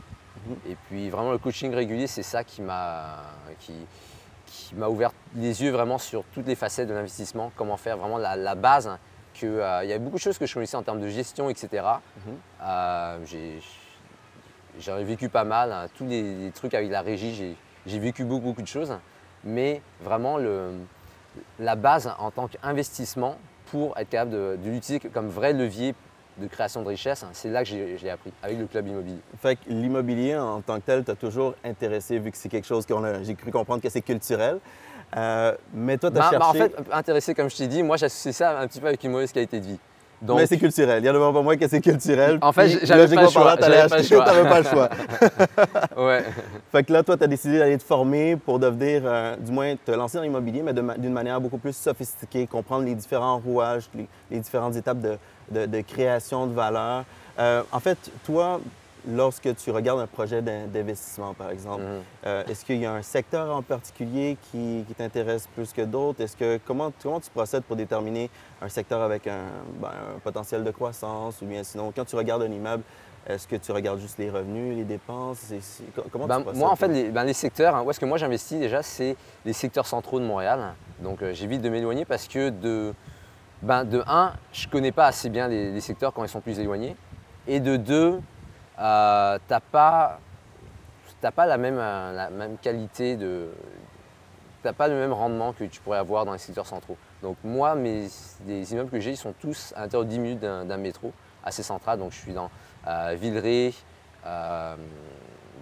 Mhm. 0.46 0.56
Et 0.70 0.76
puis 0.88 1.10
vraiment 1.10 1.32
le 1.32 1.38
coaching 1.38 1.72
régulier, 1.74 2.06
c'est 2.06 2.22
ça 2.22 2.44
qui 2.44 2.62
m'a 2.62 3.22
qui, 3.60 3.74
m'a 4.76 4.88
ouvert 4.88 5.12
les 5.34 5.62
yeux 5.62 5.70
vraiment 5.70 5.98
sur 5.98 6.24
toutes 6.32 6.46
les 6.46 6.54
facettes 6.54 6.88
de 6.88 6.94
l'investissement, 6.94 7.52
comment 7.56 7.76
faire 7.76 7.96
vraiment 7.96 8.18
la, 8.18 8.54
base. 8.54 8.90
que, 9.34 9.46
euh, 9.46 9.84
il 9.84 9.90
y 9.90 9.92
avait 9.92 9.98
beaucoup 9.98 10.16
de 10.16 10.20
choses 10.20 10.38
que 10.38 10.46
je 10.46 10.54
connaissais 10.54 10.76
en 10.76 10.82
termes 10.82 11.00
de 11.00 11.08
gestion, 11.08 11.50
etc. 11.50 11.68
Mhm. 12.26 12.36
Euh, 12.62 13.18
j'ai 14.78 15.04
vécu 15.04 15.28
pas 15.28 15.44
mal, 15.44 15.72
hein. 15.72 15.86
tous 15.96 16.06
les, 16.06 16.50
trucs 16.54 16.74
avec 16.74 16.90
la 16.90 17.02
régie, 17.02 17.56
j'ai 17.86 17.98
vécu 17.98 18.24
beaucoup, 18.24 18.46
beaucoup 18.46 18.62
de 18.62 18.68
choses. 18.68 18.96
Mais 19.44 19.82
vraiment, 20.00 20.38
le, 20.38 20.72
la 21.58 21.76
base 21.76 22.12
en 22.18 22.30
tant 22.30 22.48
qu'investissement 22.48 23.36
pour 23.66 23.98
être 23.98 24.08
capable 24.08 24.30
de 24.30 24.58
l'utiliser 24.64 25.00
comme 25.00 25.28
vrai 25.28 25.52
levier 25.52 25.94
de 26.38 26.46
création 26.46 26.82
de 26.82 26.88
richesse, 26.88 27.22
hein, 27.22 27.30
c'est 27.32 27.50
là 27.50 27.62
que 27.62 27.68
j'ai 27.68 28.10
appris, 28.10 28.32
avec 28.42 28.58
le 28.58 28.66
club 28.66 28.88
immobilier. 28.88 29.18
Fait 29.40 29.56
que 29.56 29.60
l'immobilier 29.68 30.36
en 30.36 30.60
tant 30.60 30.76
que 30.76 30.86
tel 30.86 31.04
t'a 31.04 31.14
toujours 31.14 31.54
intéressé, 31.64 32.18
vu 32.18 32.30
que 32.30 32.36
c'est 32.36 32.48
quelque 32.48 32.66
chose 32.66 32.86
qu'on 32.86 33.04
a, 33.04 33.22
j'ai 33.22 33.34
cru 33.34 33.50
comprendre 33.50 33.82
que 33.82 33.88
c'est 33.88 34.02
culturel. 34.02 34.58
Euh, 35.16 35.54
mais 35.72 35.96
toi, 35.96 36.10
tu 36.10 36.18
as 36.18 36.30
cherché... 36.30 36.44
en 36.44 36.52
fait, 36.52 36.74
intéressé, 36.92 37.34
comme 37.34 37.48
je 37.48 37.56
t'ai 37.56 37.68
dit, 37.68 37.82
moi, 37.82 37.96
j'associe 37.96 38.34
ça 38.34 38.58
un 38.58 38.66
petit 38.66 38.80
peu 38.80 38.88
avec 38.88 39.04
une 39.04 39.12
mauvaise 39.12 39.32
qualité 39.32 39.60
de 39.60 39.66
vie. 39.66 39.78
Donc... 40.20 40.38
Mais 40.38 40.46
c'est 40.46 40.58
culturel. 40.58 41.02
Il 41.02 41.06
y 41.06 41.10
en 41.10 41.14
a 41.14 41.32
pas 41.32 41.42
moins 41.42 41.56
que 41.56 41.68
c'est 41.68 41.80
culturel. 41.80 42.38
En 42.40 42.52
fait, 42.52 42.84
j'avais 42.84 43.14
pas, 43.14 43.22
le 43.22 43.28
choix. 43.28 43.56
J'avais 43.60 43.88
pas 43.88 43.98
le 43.98 44.04
choix. 44.04 44.24
pas 44.24 44.58
le 44.58 44.64
choix. 44.64 44.90
ouais. 46.04 46.24
Fait 46.72 46.82
que 46.82 46.92
là, 46.92 47.02
toi, 47.02 47.16
tu 47.16 47.24
as 47.24 47.26
décidé 47.26 47.58
d'aller 47.58 47.76
te 47.76 47.82
former 47.82 48.36
pour 48.36 48.58
devenir, 48.58 49.02
euh, 49.04 49.36
du 49.36 49.52
moins, 49.52 49.74
te 49.76 49.90
lancer 49.92 50.16
dans 50.16 50.24
l'immobilier, 50.24 50.62
mais 50.62 50.72
d'une 50.72 51.12
manière 51.12 51.40
beaucoup 51.40 51.58
plus 51.58 51.76
sophistiquée, 51.76 52.46
comprendre 52.46 52.84
les 52.84 52.94
différents 52.94 53.38
rouages, 53.38 53.90
les 54.30 54.38
différentes 54.38 54.76
étapes 54.76 55.00
de, 55.00 55.18
de, 55.50 55.80
création 55.80 56.46
de 56.46 56.52
valeur. 56.54 57.04
Euh, 57.38 57.62
en 57.72 57.80
fait, 57.80 57.98
toi, 58.24 58.60
lorsque 59.06 59.54
tu 59.56 59.70
regardes 59.70 60.00
un 60.00 60.06
projet 60.06 60.40
d'in- 60.40 60.66
d'investissement, 60.66 61.34
par 61.34 61.50
exemple, 61.50 61.82
Mhm. 61.82 62.02
euh, 62.26 62.44
est-ce 62.48 62.64
qu'il 62.64 62.78
y 62.78 62.86
a 62.86 62.92
un 62.92 63.02
secteur 63.02 63.54
en 63.54 63.60
particulier 63.62 64.36
qui, 64.50 64.84
qui 64.88 64.94
t'intéresse 64.94 65.46
plus 65.54 65.72
que 65.72 65.82
d'autres? 65.82 66.22
Est-ce 66.22 66.36
que 66.36 66.58
comment, 66.66 66.92
comment 67.02 67.20
tu 67.20 67.30
procèdes 67.30 67.64
pour 67.64 67.76
déterminer 67.76 68.30
un 68.62 68.68
secteur 68.68 69.02
avec 69.02 69.26
un, 69.26 69.42
ben, 69.80 69.88
un 70.16 70.18
potentiel 70.20 70.64
de 70.64 70.70
croissance 70.70 71.42
ou 71.42 71.46
bien 71.46 71.62
sinon, 71.64 71.92
quand 71.94 72.04
tu 72.06 72.16
regardes 72.16 72.42
un 72.42 72.50
immeuble, 72.50 72.82
est-ce 73.26 73.48
que 73.48 73.56
tu 73.56 73.72
regardes 73.72 74.00
juste 74.00 74.18
les 74.18 74.30
revenus, 74.30 74.76
les 74.76 74.84
dépenses? 74.84 75.52
Comment 76.12 76.26
Ben, 76.26 76.36
tu 76.38 76.42
procèdes? 76.44 76.60
moi, 76.60 76.70
en 76.70 76.76
fait, 76.76 76.88
les, 76.88 77.08
ben, 77.10 77.24
les 77.24 77.32
secteurs, 77.32 77.74
hein, 77.74 77.82
où 77.84 77.90
est-ce 77.90 78.00
que 78.00 78.04
moi 78.06 78.18
j'investis 78.18 78.58
déjà, 78.58 78.82
c'est 78.82 79.16
les 79.44 79.52
secteurs 79.54 79.86
centraux 79.86 80.20
de 80.20 80.24
Montréal. 80.26 80.74
Donc 81.00 81.20
euh, 81.22 81.32
j'évite 81.34 81.60
de 81.62 81.68
m'éloigner 81.68 82.04
parce 82.04 82.28
que 82.28 82.50
de, 82.50 82.92
ben, 83.64 83.84
de 83.84 84.02
un, 84.06 84.34
je 84.52 84.68
connais 84.68 84.92
pas 84.92 85.06
assez 85.06 85.30
bien 85.30 85.48
les, 85.48 85.80
secteurs 85.80 86.12
quand 86.12 86.22
ils 86.22 86.28
sont 86.28 86.42
plus 86.42 86.58
éloignés. 86.58 86.96
Et 87.46 87.60
de 87.60 87.76
deux, 87.76 88.20
euh, 88.78 89.38
pas, 89.72 90.20
t'as 91.22 91.30
pas 91.30 91.46
la 91.46 91.56
même, 91.56 91.78
euh, 91.78 92.12
la 92.12 92.28
même 92.28 92.58
qualité 92.58 93.16
de. 93.16 93.48
T'as 94.62 94.74
pas 94.74 94.88
le 94.88 94.94
même 94.94 95.12
rendement 95.12 95.52
que 95.54 95.64
tu 95.64 95.80
pourrais 95.80 95.98
avoir 95.98 96.26
dans 96.26 96.32
les 96.32 96.38
secteurs 96.38 96.66
centraux. 96.66 96.96
Donc 97.22 97.36
moi, 97.42 97.74
mes, 97.74 98.08
les 98.46 98.72
immeubles 98.72 98.90
que 98.90 99.00
j'ai, 99.00 99.12
ils 99.12 99.16
sont 99.16 99.34
tous 99.40 99.72
à 99.76 99.80
l'intérieur 99.80 100.04
de 100.04 100.10
10 100.10 100.18
minutes 100.18 100.40
d'un 100.40 100.76
métro 100.76 101.12
assez 101.42 101.62
central. 101.62 101.98
Donc 101.98 102.12
je 102.12 102.18
suis 102.18 102.32
dans 102.32 102.50
euh, 102.86 103.16
Villeray, 103.18 103.72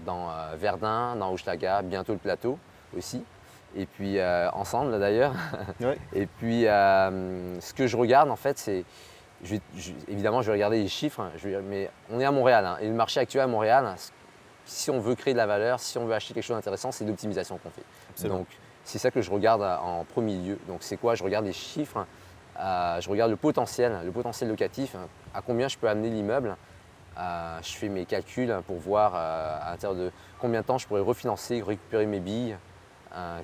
dans 0.05 0.29
Verdun, 0.57 1.17
dans 1.17 1.33
Hochelaga, 1.33 1.83
bientôt 1.83 2.13
le 2.13 2.19
plateau 2.19 2.59
aussi. 2.97 3.25
Et 3.75 3.87
puis 3.87 4.19
euh, 4.19 4.51
ensemble 4.53 4.99
d'ailleurs. 5.01 5.35
Ouais. 5.81 5.99
Et 6.13 6.27
puis 6.27 6.67
euh, 6.67 7.61
ce 7.61 7.73
que 7.75 7.87
je 7.87 7.97
regarde 7.97 8.31
en 8.31 8.37
fait, 8.37 8.59
c'est. 8.59 8.85
je 9.43 9.55
vais- 9.55 9.61
je- 9.77 9.93
évidemment, 10.09 10.43
je 10.43 10.47
vais 10.49 10.53
regarder 10.53 10.81
les 10.83 10.89
chiffres, 10.89 11.31
je 11.37 11.49
mais 11.49 11.91
on 12.11 12.21
est 12.21 12.25
à 12.25 12.31
Montréal. 12.31 12.67
hein, 12.67 12.77
et 12.81 12.89
le 12.89 12.95
marché 12.95 13.19
actuel 13.21 13.43
à 13.43 13.47
Montréal, 13.47 13.95
si 14.65 14.91
on 14.91 15.01
veut 15.01 15.15
créer 15.15 15.33
de 15.35 15.39
la 15.39 15.47
valeur, 15.47 15.81
si 15.81 15.97
on 15.99 16.05
veut 16.07 16.15
acheter 16.15 16.35
quelque 16.35 16.45
chose 16.45 16.57
d'intéressant, 16.57 16.93
c'est 16.93 17.05
l'optimisation 17.05 17.59
qu'on 17.59 17.71
fait. 17.71 17.83
Absolument. 18.11 18.39
Donc 18.41 18.47
c'est 18.85 18.99
ça 18.99 19.11
que 19.11 19.21
je 19.23 19.31
regarde 19.31 19.63
euh, 19.63 19.77
en 19.79 20.05
premier 20.05 20.37
lieu. 20.37 20.59
Donc 20.69 20.79
c'est 20.83 20.97
quoi? 20.97 21.15
Je 21.15 21.25
regarde 21.25 21.45
les 21.47 21.53
chiffres, 21.53 22.07
euh, 22.61 23.01
je 23.01 23.09
regarde 23.09 23.31
le 23.31 23.37
potentiel, 23.37 24.01
le 24.05 24.13
potentiel 24.13 24.49
locatif, 24.51 24.95
à 25.35 25.41
combien 25.41 25.69
je 25.69 25.79
peux 25.79 25.89
amener 25.89 26.11
l'immeuble. 26.11 26.57
Je 27.17 27.73
fais 27.75 27.89
mes 27.89 28.07
calculs 28.07 28.55
pour 28.67 28.77
voir 28.79 29.15
à 29.15 29.71
l'intérieur 29.71 29.99
de 29.99 30.11
combien 30.41 30.61
de 30.63 30.67
temps 30.67 30.79
je 30.79 30.87
pourrais 30.87 31.01
refinancer, 31.03 31.63
récupérer 31.63 32.07
mes 32.07 32.21
billes 32.21 32.57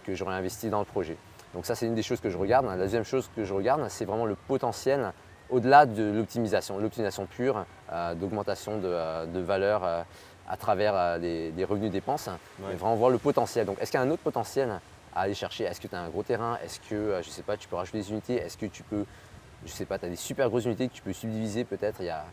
que 0.05 0.15
j'aurais 0.15 0.35
investi 0.35 0.71
dans 0.71 0.79
le 0.81 0.85
projet. 0.85 1.17
Donc 1.55 1.65
ça, 1.67 1.75
c'est 1.75 1.87
une 1.87 1.95
des 1.95 2.03
choses 2.03 2.21
que 2.21 2.31
je 2.31 2.37
regarde. 2.37 2.67
La 2.67 2.77
deuxième 2.77 3.05
chose 3.05 3.31
que 3.35 3.45
je 3.45 3.55
regarde, 3.55 3.87
c'est 3.89 4.05
vraiment 4.05 4.27
le 4.27 4.35
potentiel 4.35 5.13
au-delà 5.51 5.87
de 5.87 6.03
l'optimisation, 6.13 6.79
l'optimisation 6.79 7.25
pure, 7.27 7.65
euh, 7.91 8.15
d'augmentation 8.15 8.79
de, 8.79 8.87
euh, 8.87 9.25
de 9.27 9.41
valeur 9.41 9.83
euh, 9.83 10.03
à 10.47 10.57
travers 10.59 10.93
euh, 10.95 11.19
des, 11.19 11.51
des 11.53 11.65
revenus 11.65 11.91
dépenses, 11.91 12.27
Ouais. 12.27 12.67
mais 12.71 12.75
vraiment 12.75 12.97
voir 12.97 13.11
le 13.11 13.17
potentiel. 13.19 13.65
Donc 13.65 13.79
est-ce 13.81 13.91
qu'il 13.91 13.99
y 13.99 14.03
a 14.03 14.07
un 14.07 14.11
autre 14.11 14.23
potentiel 14.23 14.79
à 15.15 15.21
aller 15.23 15.33
chercher? 15.35 15.65
Est-ce 15.65 15.81
que 15.81 15.89
tu 15.89 15.95
as 15.95 16.01
un 16.01 16.09
gros 16.11 16.23
terrain? 16.23 16.59
Est-ce 16.63 16.81
que, 16.81 16.95
euh, 16.95 17.23
je 17.23 17.31
sais 17.31 17.43
pas, 17.43 17.57
tu 17.57 17.67
peux 17.67 17.77
rajouter 17.77 17.99
des 17.99 18.11
unités? 18.11 18.35
Est-ce 18.37 18.59
que 18.59 18.67
tu 18.67 18.83
peux, 18.83 19.07
je 19.65 19.71
sais 19.73 19.87
pas, 19.87 19.99
tu 19.99 20.05
as 20.05 20.11
des 20.11 20.17
super 20.17 20.51
grosses 20.51 20.67
unités 20.67 20.87
que 20.89 20.93
tu 20.95 21.03
peux 21.03 21.15
subdiviser 21.15 21.65
peut-être? 21.65 21.97
Il 22.01 22.07
y 22.07 22.11
a, 22.11 22.25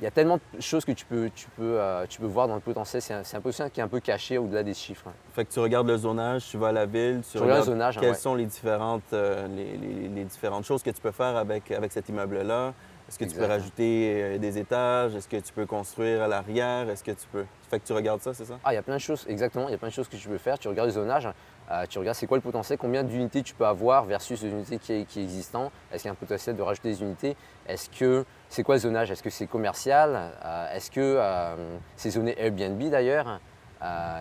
il 0.00 0.04
y 0.04 0.06
a 0.06 0.10
tellement 0.10 0.38
de 0.54 0.60
choses 0.60 0.84
que 0.84 0.92
tu 0.92 1.04
peux, 1.04 1.30
tu 1.34 1.46
peux, 1.50 1.78
euh, 1.78 2.06
tu 2.08 2.20
peux 2.20 2.26
voir 2.26 2.48
dans 2.48 2.54
le 2.54 2.60
potentiel. 2.60 3.02
C'est 3.02 3.12
un, 3.14 3.20
un 3.20 3.40
potentiel 3.40 3.70
qui 3.70 3.80
est 3.80 3.82
un 3.82 3.88
peu 3.88 4.00
caché 4.00 4.38
au-delà 4.38 4.62
des 4.62 4.72
chiffres. 4.74 5.10
Fait 5.34 5.44
que 5.44 5.52
tu 5.52 5.60
regardes 5.60 5.86
le 5.88 5.96
zonage, 5.98 6.46
tu 6.48 6.56
vas 6.56 6.68
à 6.68 6.72
la 6.72 6.86
ville, 6.86 7.20
tu 7.30 7.36
le 7.36 7.44
regardes 7.44 7.68
hein, 7.68 7.90
quelles 8.00 8.10
ouais. 8.10 8.14
sont 8.14 8.34
les 8.34 8.46
différentes, 8.46 9.02
euh, 9.12 9.46
les, 9.48 9.76
les- 9.76 10.08
les 10.08 10.24
différentes 10.24 10.64
choses 10.64 10.82
que 10.82 10.90
tu 10.90 11.00
peux 11.00 11.10
faire 11.12 11.36
avec, 11.36 11.70
avec 11.70 11.92
cet 11.92 12.08
immeuble-là. 12.08 12.72
Est-ce 13.08 13.18
que 13.18 13.24
tu 13.24 13.34
peux 13.36 13.44
rajouter 13.44 14.22
euh, 14.22 14.38
des 14.38 14.56
étages? 14.56 15.16
Est-ce 15.16 15.26
que 15.28 15.36
tu 15.36 15.52
peux 15.52 15.66
construire 15.66 16.22
à 16.22 16.28
l'arrière? 16.28 16.88
Est-ce 16.88 17.02
que 17.02 17.10
tu 17.10 17.26
peux... 17.32 17.44
Fait 17.68 17.80
que 17.80 17.84
tu 17.86 17.92
regardes 17.92 18.20
ça, 18.22 18.32
c'est 18.32 18.44
ça? 18.44 18.58
Ah, 18.64 18.72
il 18.72 18.76
y 18.76 18.78
a 18.78 18.82
plein 18.82 18.94
de 18.94 19.00
choses, 19.00 19.26
exactement. 19.28 19.66
Il 19.68 19.72
y 19.72 19.74
a 19.74 19.78
plein 19.78 19.88
de 19.88 19.92
choses 19.92 20.08
que 20.08 20.16
tu 20.16 20.28
peux 20.28 20.38
faire. 20.38 20.58
Tu 20.60 20.68
regardes 20.68 20.88
le 20.88 20.94
zonage, 20.94 21.28
euh, 21.70 21.86
tu 21.88 21.98
regardes 21.98 22.16
c'est 22.16 22.26
quoi 22.26 22.36
le 22.36 22.42
potentiel, 22.42 22.78
combien 22.78 23.04
d'unités 23.04 23.42
tu 23.42 23.54
peux 23.54 23.66
avoir 23.66 24.04
versus 24.04 24.42
les 24.42 24.50
unités 24.50 24.78
qui, 24.78 25.06
qui 25.06 25.20
existantes. 25.20 25.70
Est-ce 25.92 26.02
qu'il 26.02 26.08
y 26.08 26.10
a 26.10 26.12
un 26.12 26.16
potentiel 26.16 26.56
de 26.56 26.62
rajouter 26.62 26.90
des 26.90 27.02
unités? 27.02 27.36
Est-ce 27.66 27.88
que 27.90 28.24
c'est 28.48 28.62
quoi 28.62 28.74
le 28.74 28.80
zonage? 28.80 29.10
Est-ce 29.10 29.22
que 29.22 29.30
c'est 29.30 29.46
commercial? 29.46 30.32
Euh, 30.44 30.74
Est-ce 30.74 30.90
que 30.90 31.00
euh, 31.00 31.78
c'est 31.96 32.10
zoné 32.10 32.34
Airbnb 32.38 32.82
d'ailleurs? 32.90 33.40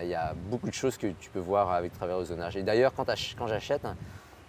Il 0.01 0.07
y 0.07 0.15
a 0.15 0.33
beaucoup 0.49 0.69
de 0.69 0.73
choses 0.73 0.97
que 0.97 1.07
tu 1.07 1.29
peux 1.29 1.39
voir 1.39 1.71
avec 1.73 1.91
travers 1.91 2.19
le 2.19 2.23
zonage. 2.23 2.55
Et 2.55 2.63
d'ailleurs, 2.63 2.93
quand, 2.93 3.05
j'achète, 3.47 3.81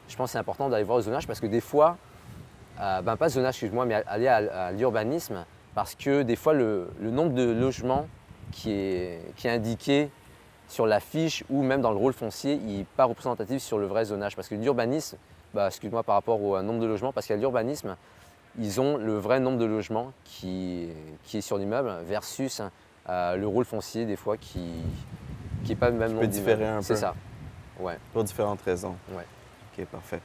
je 0.08 0.16
pense 0.16 0.28
que 0.28 0.32
c'est 0.32 0.38
important 0.38 0.68
d'aller 0.68 0.84
voir 0.84 0.98
le 0.98 1.02
zonage 1.02 1.26
parce 1.26 1.40
que 1.40 1.48
des 1.48 1.60
fois, 1.60 1.96
ben 2.78 3.16
pas 3.16 3.24
le 3.24 3.30
zonage, 3.30 3.54
excuse-moi, 3.54 3.86
mais 3.86 4.04
aller 4.06 4.28
à, 4.28 4.66
à 4.66 4.70
l'urbanisme 4.70 5.44
parce 5.74 5.96
que 5.96 6.22
des 6.22 6.36
fois, 6.36 6.52
le, 6.52 6.92
le 7.00 7.10
nombre 7.10 7.32
de 7.32 7.50
logements 7.50 8.06
qui 8.52 8.70
est, 8.70 9.34
qui 9.34 9.48
est 9.48 9.50
indiqué 9.50 10.10
sur 10.70 10.86
la 10.86 11.00
fiche 11.00 11.44
ou 11.50 11.62
même 11.62 11.80
dans 11.82 11.90
le 11.90 11.96
rôle 11.98 12.12
foncier, 12.14 12.54
il 12.54 12.78
n'est 12.78 12.86
pas 12.96 13.04
représentatif 13.04 13.60
sur 13.62 13.78
le 13.78 13.86
vrai 13.86 14.06
zonage. 14.06 14.36
Parce 14.36 14.48
que 14.48 14.54
l'urbanisme, 14.54 15.16
bah, 15.52 15.66
excuse-moi 15.66 16.02
par 16.02 16.14
rapport 16.14 16.40
au 16.40 16.60
nombre 16.62 16.80
de 16.80 16.86
logements, 16.86 17.12
parce 17.12 17.26
qu'à 17.26 17.36
l'urbanisme, 17.36 17.96
ils 18.58 18.80
ont 18.80 18.96
le 18.96 19.18
vrai 19.18 19.38
nombre 19.40 19.58
de 19.58 19.64
logements 19.64 20.12
qui, 20.24 20.88
qui 21.24 21.38
est 21.38 21.40
sur 21.42 21.58
l'immeuble 21.58 21.92
versus 22.06 22.62
euh, 23.08 23.36
le 23.36 23.46
rôle 23.46 23.64
foncier 23.64 24.06
des 24.06 24.16
fois 24.16 24.36
qui 24.36 24.60
n'est 25.68 25.74
pas 25.76 25.90
le 25.90 25.96
même 25.96 26.12
nombre 26.12 26.26
différer 26.26 26.66
un 26.66 26.82
C'est 26.82 26.94
peu. 26.94 27.00
ça. 27.00 27.14
Ouais. 27.78 27.98
Pour 28.12 28.24
différentes 28.24 28.62
raisons. 28.62 28.94
Ouais. 29.12 29.24
OK, 29.78 29.84
parfait. 29.86 30.20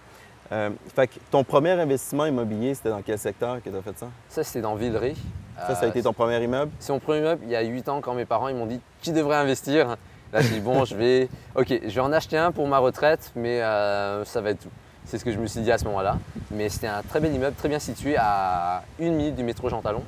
Euh, 0.52 0.70
fait 0.94 1.08
que 1.08 1.16
ton 1.32 1.44
premier 1.44 1.72
investissement 1.72 2.26
immobilier, 2.28 2.76
c'était 2.76 2.90
dans 2.90 3.02
quel 3.02 3.18
secteur 3.18 3.62
que 3.64 3.70
tu 3.70 3.76
as 3.76 3.82
fait 3.82 3.98
ça? 3.98 4.08
Ça, 4.30 4.44
c'était 4.44 4.62
dans 4.62 4.76
Villeray. 4.76 5.16
Ça, 5.58 5.74
ça 5.74 5.82
a 5.82 5.86
Euh, 5.86 5.90
été 5.90 6.04
ton 6.04 6.14
premier 6.14 6.44
immeuble? 6.44 6.72
C'est 6.80 6.92
mon 6.94 7.00
premier 7.00 7.20
immeuble 7.20 7.42
il 7.46 7.50
y 7.50 7.56
a 7.56 7.62
8 7.62 7.90
ans 7.90 8.02
quand 8.02 8.14
mes 8.14 8.26
parents 8.26 8.50
ils 8.50 8.56
m'ont 8.56 8.66
dit 8.68 8.80
tu 9.02 9.12
devrais 9.12 9.38
investir. 9.38 9.96
Là 10.36 10.42
j'ai 10.42 10.50
dit 10.50 10.60
bon 10.60 10.84
je 10.84 10.96
vais 10.98 11.30
ok 11.56 11.68
je 11.70 11.88
vais 11.96 12.02
en 12.02 12.12
acheter 12.12 12.38
un 12.38 12.52
pour 12.52 12.68
ma 12.68 12.78
retraite 12.78 13.32
mais 13.38 13.62
euh, 13.62 14.26
ça 14.26 14.42
va 14.42 14.50
être 14.50 14.60
tout. 14.60 14.70
C'est 15.06 15.18
ce 15.18 15.24
que 15.24 15.32
je 15.32 15.38
me 15.40 15.48
suis 15.48 15.62
dit 15.62 15.72
à 15.72 15.78
ce 15.78 15.86
moment-là. 15.86 16.18
Mais 16.52 16.68
c'était 16.68 16.88
un 16.88 17.04
très 17.04 17.22
bel 17.22 17.34
immeuble, 17.34 17.56
très 17.56 17.70
bien 17.70 17.80
situé 17.80 18.18
à 18.18 18.84
une 19.00 19.14
minute 19.16 19.36
du 19.36 19.44
métro 19.44 19.70
Jean 19.70 19.82
Talon. 19.82 20.04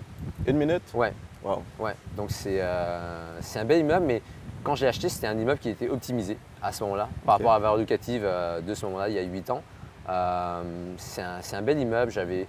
Une 0.46 0.58
minute? 0.58 0.82
Ouais, 0.94 1.14
Wow. 1.44 1.64
ouais. 1.80 1.94
Donc 2.18 2.30
c'est 2.32 2.60
euh, 2.60 3.40
c'est 3.40 3.60
un 3.60 3.64
bel 3.64 3.80
immeuble 3.80 4.06
mais 4.06 4.22
quand 4.66 4.76
j'ai 4.76 4.88
acheté 4.88 5.08
c'était 5.08 5.28
un 5.28 5.38
immeuble 5.38 5.60
qui 5.60 5.70
était 5.70 5.88
optimisé 5.88 6.38
à 6.62 6.74
ce 6.74 6.84
moment-là 6.84 7.08
par 7.26 7.38
rapport 7.38 7.52
à 7.52 7.56
la 7.56 7.60
valeur 7.62 7.78
locative 7.78 8.24
euh, 8.26 8.60
de 8.60 8.74
ce 8.74 8.86
moment-là 8.86 9.08
il 9.08 9.16
y 9.16 9.20
a 9.20 9.24
8 9.24 9.50
ans. 9.52 9.62
Euh, 10.10 10.62
c'est 10.98 11.22
un, 11.22 11.40
un 11.54 11.62
bel 11.62 11.80
immeuble, 11.80 12.12
j'avais 12.12 12.46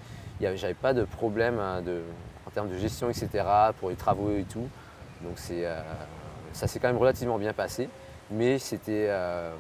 pas 0.83 0.95
de 0.95 1.05
problème 1.05 1.61
hein, 1.61 1.81
de, 1.83 2.01
en 2.45 2.51
termes 2.51 2.71
de 2.71 2.77
gestion, 2.79 3.09
etc., 3.09 3.29
pour 3.79 3.91
les 3.91 3.95
travaux 3.97 4.31
et 4.31 4.45
tout. 4.51 4.67
Donc 5.23 5.33
c'est, 5.37 5.65
ça 6.59 6.67
s'est 6.67 6.79
quand 6.81 6.89
même 6.89 6.99
relativement 6.99 7.39
bien 7.39 7.53
passé, 7.53 7.89
mais 8.31 8.59
c'était 8.59 9.07
euh, 9.09 9.53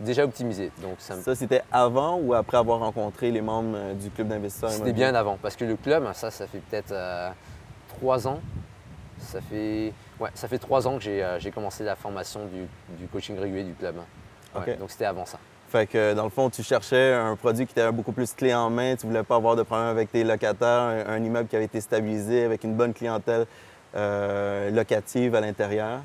déjà 0.00 0.24
optimisé. 0.24 0.72
Donc 0.82 0.96
ça 0.98 1.14
me- 1.16 1.22
Ça, 1.22 1.34
c'était 1.34 1.62
avant 1.70 2.16
ou 2.18 2.34
après 2.34 2.56
avoir 2.56 2.80
rencontré 2.80 3.30
les 3.30 3.40
membres 3.40 3.76
euh, 3.76 3.94
du 3.94 4.10
club 4.10 4.28
d'investisseurs 4.28 4.70
c'était 4.70 4.92
bien 4.92 5.14
avant, 5.14 5.38
parce 5.40 5.54
que 5.56 5.64
le 5.64 5.76
club, 5.76 6.04
ça, 6.14 6.30
ça 6.30 6.46
fait 6.46 6.58
peut-être 6.58 6.92
euh, 6.92 7.30
trois 7.88 8.26
ans. 8.26 8.40
Ça 9.18 9.40
fait, 9.40 9.92
ouais, 10.18 10.30
ça 10.34 10.48
fait 10.48 10.58
trois 10.58 10.88
ans 10.88 10.96
que 10.96 11.02
j'ai, 11.04 11.22
euh, 11.22 11.38
commencé 11.54 11.84
la 11.84 11.94
formation 11.94 12.40
du, 12.46 12.66
du 12.98 13.06
coaching 13.06 13.38
régulier 13.38 13.64
du 13.64 13.74
club. 13.74 13.96
Ouais. 14.56 14.76
Donc 14.76 14.90
c'était 14.90 15.04
avant 15.04 15.26
ça. 15.26 15.38
Fait 15.68 15.86
que 15.86 16.14
dans 16.14 16.24
le 16.24 16.30
fond, 16.30 16.50
tu 16.50 16.64
cherchais 16.64 17.12
un 17.14 17.36
produit 17.36 17.64
qui 17.64 17.72
était 17.72 17.92
beaucoup 17.92 18.10
plus 18.10 18.32
clé 18.34 18.52
en 18.52 18.70
main, 18.70 18.96
tu 18.96 19.06
voulais 19.06 19.22
pas 19.22 19.36
avoir 19.36 19.54
de 19.54 19.62
problème 19.62 19.86
avec 19.86 20.10
tes 20.10 20.24
locataires, 20.24 20.68
un, 20.68 21.06
un 21.06 21.22
immeuble 21.22 21.48
qui 21.48 21.54
avait 21.54 21.66
été 21.66 21.80
stabilisé 21.80 22.44
avec 22.44 22.64
une 22.64 22.74
bonne 22.74 22.92
clientèle 22.92 23.46
euh, 23.94 24.70
locative 24.70 25.34
à 25.34 25.40
l'intérieur. 25.40 26.00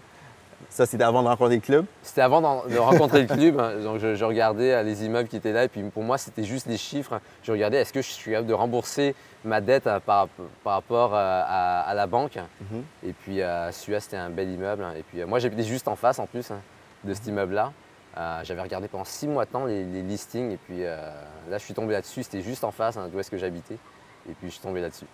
Ça, 0.70 0.86
c'était 0.86 1.04
avant 1.04 1.22
de 1.22 1.28
rencontrer 1.28 1.56
le 1.56 1.62
club? 1.62 1.86
C'était 2.02 2.22
avant 2.22 2.42
de 2.68 2.78
rencontrer 2.78 3.22
le 3.22 3.28
club, 3.28 3.60
hein. 3.60 3.74
donc 3.84 4.00
je, 4.00 4.16
je 4.16 4.26
regardais 4.26 4.74
euh, 4.74 4.84
les 4.84 5.06
immeubles 5.06 5.28
qui 5.30 5.36
étaient 5.38 5.52
là 5.52 5.66
et 5.66 5.68
puis 5.68 5.84
pour 5.84 6.02
moi 6.04 6.18
c'était 6.18 6.44
juste 6.44 6.68
des 6.68 6.78
chiffres. 6.78 7.20
Je 7.44 7.52
regardais 7.52 7.78
est-ce 7.78 7.94
que 7.94 8.02
je 8.02 8.10
suis 8.10 8.32
capable 8.32 8.48
de 8.48 8.54
rembourser 8.54 9.16
ma 9.44 9.62
dette 9.62 9.86
euh, 9.86 10.00
par, 10.00 10.28
par 10.64 10.74
rapport 10.74 11.14
euh, 11.14 11.18
à, 11.46 11.82
à 11.82 11.94
la 11.94 12.08
banque? 12.08 12.38
Mhm. 12.62 12.84
Et 13.04 13.14
puis 13.14 13.36
celui-là 13.72 14.00
c'était 14.00 14.18
un 14.18 14.30
bel 14.30 14.50
immeuble. 14.50 14.84
hein. 14.84 14.94
Et 14.98 15.04
puis 15.04 15.24
moi 15.26 15.40
j'habitais 15.40 15.64
juste 15.64 15.88
en 15.88 15.96
face 15.96 16.20
en 16.20 16.26
plus 16.26 16.50
hein, 16.52 16.60
de 17.04 17.14
cet 17.14 17.28
immeuble-là. 17.28 17.72
Euh, 18.18 18.40
J'avais 18.44 18.62
regardé 18.62 18.88
pendant 18.88 19.04
six 19.06 19.28
mois 19.28 19.46
de 19.46 19.52
temps 19.52 19.66
les, 19.66 19.84
les 19.84 20.02
listings 20.02 20.52
et 20.52 20.58
puis 20.58 20.82
là 20.84 21.14
je 21.52 21.58
suis 21.64 21.74
tombé 21.74 21.94
là-dessus. 21.94 22.24
C'était 22.24 22.42
juste 22.42 22.64
en 22.64 22.72
face 22.72 22.98
d'où 23.12 23.20
est-ce 23.20 23.30
que 23.30 23.38
j'habitais. 23.38 23.78
Et 24.30 24.34
puis 24.34 24.48
je 24.48 24.54
suis 24.54 24.62
tombé 24.62 24.82
là-dessus. 24.82 25.06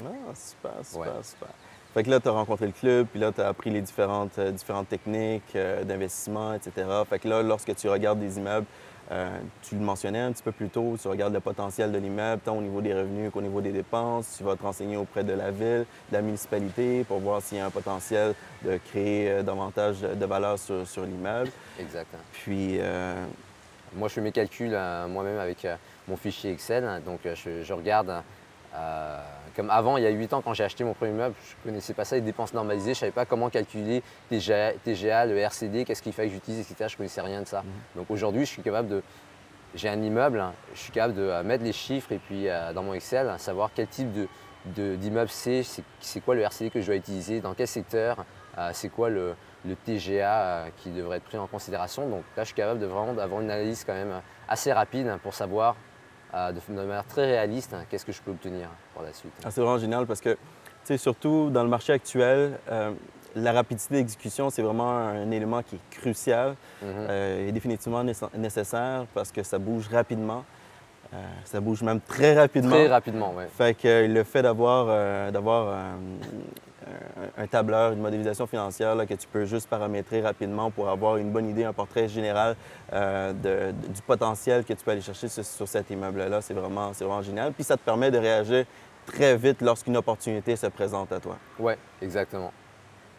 Ah, 0.00 0.08
super, 0.34 0.70
super, 0.84 1.00
Ouais. 1.00 1.08
super. 1.22 1.48
Fait 1.96 2.02
que 2.02 2.10
là, 2.10 2.20
tu 2.20 2.28
as 2.28 2.32
rencontré 2.32 2.66
le 2.66 2.72
club, 2.72 3.06
puis 3.06 3.18
là, 3.18 3.32
tu 3.32 3.40
as 3.40 3.48
appris 3.48 3.70
les 3.70 3.80
différentes, 3.80 4.38
euh, 4.38 4.50
différentes 4.50 4.86
techniques 4.86 5.56
euh, 5.56 5.82
d'investissement, 5.82 6.52
etc. 6.52 6.86
Fait 7.08 7.18
que 7.18 7.26
là, 7.26 7.42
lorsque 7.42 7.74
tu 7.74 7.88
regardes 7.88 8.20
des 8.20 8.36
immeubles, 8.36 8.66
euh, 9.10 9.38
tu 9.62 9.76
le 9.76 9.80
mentionnais 9.80 10.20
un 10.20 10.30
petit 10.30 10.42
peu 10.42 10.52
plus 10.52 10.68
tôt, 10.68 10.98
tu 11.00 11.08
regardes 11.08 11.32
le 11.32 11.40
potentiel 11.40 11.90
de 11.92 11.96
l'immeuble, 11.96 12.42
tant 12.44 12.54
au 12.54 12.60
niveau 12.60 12.82
des 12.82 12.92
revenus 12.92 13.30
qu'au 13.32 13.40
niveau 13.40 13.62
des 13.62 13.72
dépenses. 13.72 14.34
Tu 14.36 14.44
vas 14.44 14.56
te 14.56 14.62
renseigner 14.62 14.98
auprès 14.98 15.24
de 15.24 15.32
la 15.32 15.50
ville, 15.50 15.86
de 16.10 16.12
la 16.12 16.20
municipalité, 16.20 17.02
pour 17.04 17.18
voir 17.20 17.40
s'il 17.40 17.56
y 17.56 17.60
a 17.62 17.64
un 17.64 17.70
potentiel 17.70 18.34
de 18.62 18.76
créer 18.76 19.42
davantage 19.42 20.02
de 20.02 20.26
valeur 20.26 20.58
sur, 20.58 20.86
sur 20.86 21.06
l'immeuble. 21.06 21.50
Exact. 21.80 22.14
Puis, 22.32 22.78
Moi, 23.94 24.08
je 24.08 24.12
fais 24.12 24.20
mes 24.20 24.32
calculs 24.32 24.78
moi-même 25.08 25.38
avec 25.38 25.66
mon 26.08 26.18
fichier 26.18 26.52
Excel. 26.52 26.84
hein. 26.84 27.00
Donc, 27.00 27.20
je, 27.24 27.62
je 27.62 27.72
regarde 27.72 28.22
euh, 28.76 29.18
comme 29.56 29.70
avant, 29.70 29.96
il 29.96 30.04
y 30.04 30.06
a 30.06 30.10
8 30.10 30.34
ans, 30.34 30.42
quand 30.42 30.52
j'ai 30.52 30.64
acheté 30.64 30.84
mon 30.84 30.92
premier 30.92 31.12
immeuble, 31.12 31.34
je 31.42 31.54
ne 31.56 31.70
connaissais 31.70 31.94
pas 31.94 32.04
ça, 32.04 32.14
les 32.14 32.20
dépenses 32.20 32.52
normalisées, 32.52 32.92
je 32.92 32.98
ne 32.98 33.00
savais 33.00 33.12
pas 33.12 33.24
comment 33.24 33.48
calculer 33.48 34.02
TGA, 34.28 34.74
TGA 34.84 35.24
le 35.24 35.38
RCD, 35.38 35.86
qu'est-ce 35.86 36.02
qu'il 36.02 36.12
fallait 36.12 36.28
que 36.28 36.34
j'utilise, 36.34 36.60
etc. 36.60 36.88
Je 36.88 36.94
ne 36.94 36.98
connaissais 36.98 37.22
rien 37.22 37.40
de 37.40 37.46
ça. 37.46 37.62
Mhm. 37.62 37.68
Donc 37.96 38.10
aujourd'hui, 38.10 38.44
je 38.44 38.50
suis 38.50 38.62
capable 38.62 38.88
de. 38.88 39.02
J'ai 39.74 39.88
un 39.88 40.00
immeuble, 40.00 40.44
je 40.74 40.78
suis 40.78 40.92
capable 40.92 41.14
de 41.14 41.22
euh, 41.22 41.42
mettre 41.42 41.64
les 41.64 41.72
chiffres 41.72 42.12
et 42.12 42.18
puis 42.18 42.48
euh, 42.48 42.72
dans 42.72 42.82
mon 42.82 42.94
Excel, 42.94 43.34
savoir 43.38 43.70
quel 43.74 43.88
type 43.88 44.08
d'immeuble 44.64 45.28
c'est, 45.30 45.62
c'est 46.00 46.20
quoi 46.20 46.34
le 46.34 46.42
RCD 46.42 46.70
que 46.70 46.80
je 46.80 46.86
dois 46.86 46.96
utiliser, 46.96 47.40
dans 47.40 47.54
quel 47.54 47.66
secteur, 47.66 48.24
euh, 48.58 48.70
c'est 48.72 48.88
quoi 48.88 49.10
le, 49.10 49.34
TGA 49.84 50.66
qui 50.76 50.90
devrait 50.90 51.16
être 51.16 51.24
pris 51.24 51.38
en 51.38 51.48
considération. 51.48 52.08
Donc 52.08 52.22
là, 52.36 52.44
je 52.44 52.46
suis 52.46 52.54
capable 52.54 52.78
de 52.78 52.86
vraiment 52.86 53.14
d'avoir 53.14 53.40
une 53.40 53.50
analyse 53.50 53.82
quand 53.84 53.94
même 53.94 54.20
assez 54.48 54.72
rapide 54.72 55.18
pour 55.24 55.34
savoir 55.34 55.74
de, 56.52 56.72
manière 56.72 57.06
très 57.06 57.26
réaliste 57.26 57.74
hein, 57.74 57.84
qu'est-ce 57.88 58.04
que 58.04 58.12
je 58.12 58.20
peux 58.20 58.30
obtenir 58.30 58.68
pour 58.94 59.02
la 59.02 59.12
suite. 59.12 59.32
Ah, 59.44 59.50
c'est 59.50 59.60
vraiment 59.60 59.78
génial 59.78 60.06
parce 60.06 60.20
que, 60.20 60.36
surtout 60.96 61.50
dans 61.50 61.62
le 61.62 61.68
marché 61.68 61.92
actuel, 61.92 62.58
euh, 62.70 62.92
la 63.34 63.52
rapidité 63.52 63.94
d'exécution, 63.94 64.50
c'est 64.50 64.62
vraiment 64.62 64.96
un 64.96 65.30
élément 65.30 65.62
qui 65.62 65.76
est 65.76 65.98
crucial 66.00 66.54
mhm. 66.82 66.88
euh, 66.88 67.48
et 67.48 67.52
définitivement 67.52 68.02
nécessaire 68.34 69.04
parce 69.14 69.30
que 69.30 69.42
ça 69.42 69.58
bouge 69.58 69.88
rapidement. 69.88 70.44
Euh, 71.14 71.16
ça 71.44 71.60
bouge 71.60 71.82
même 71.82 72.00
très 72.00 72.34
rapidement. 72.34 72.70
Très 72.70 72.88
rapidement, 72.88 73.32
oui. 73.36 73.44
Fait 73.56 73.76
que 73.76 74.06
le 74.06 74.24
fait 74.24 74.42
d'avoir 74.42 75.30
d'avoir 75.30 75.96
un 77.36 77.46
tableur, 77.46 77.92
une 77.92 78.00
modélisation 78.00 78.46
financière 78.46 78.96
que 79.06 79.14
tu 79.14 79.26
peux 79.26 79.44
juste 79.44 79.68
paramétrer 79.68 80.20
rapidement 80.20 80.70
pour 80.70 80.88
avoir 80.88 81.16
une 81.16 81.30
bonne 81.30 81.48
idée, 81.48 81.64
un 81.64 81.72
portrait 81.72 82.08
général 82.08 82.56
du 82.92 84.02
potentiel 84.06 84.64
que 84.64 84.72
tu 84.72 84.84
peux 84.84 84.92
aller 84.92 85.00
chercher 85.00 85.28
sur, 85.28 85.44
sur 85.44 85.68
cet 85.68 85.90
immeuble-là, 85.90 86.40
c'est 86.40 86.54
vraiment, 86.54 86.92
vraiment 86.92 87.22
génial. 87.22 87.52
Puis 87.52 87.64
ça 87.64 87.76
te 87.76 87.82
permet 87.82 88.10
de 88.10 88.18
réagir 88.18 88.64
très 89.06 89.36
vite 89.36 89.62
lorsqu'une 89.62 89.96
opportunité 89.96 90.56
se 90.56 90.66
présente 90.66 91.12
à 91.12 91.20
toi. 91.20 91.36
Oui, 91.58 91.74
exactement. 92.02 92.52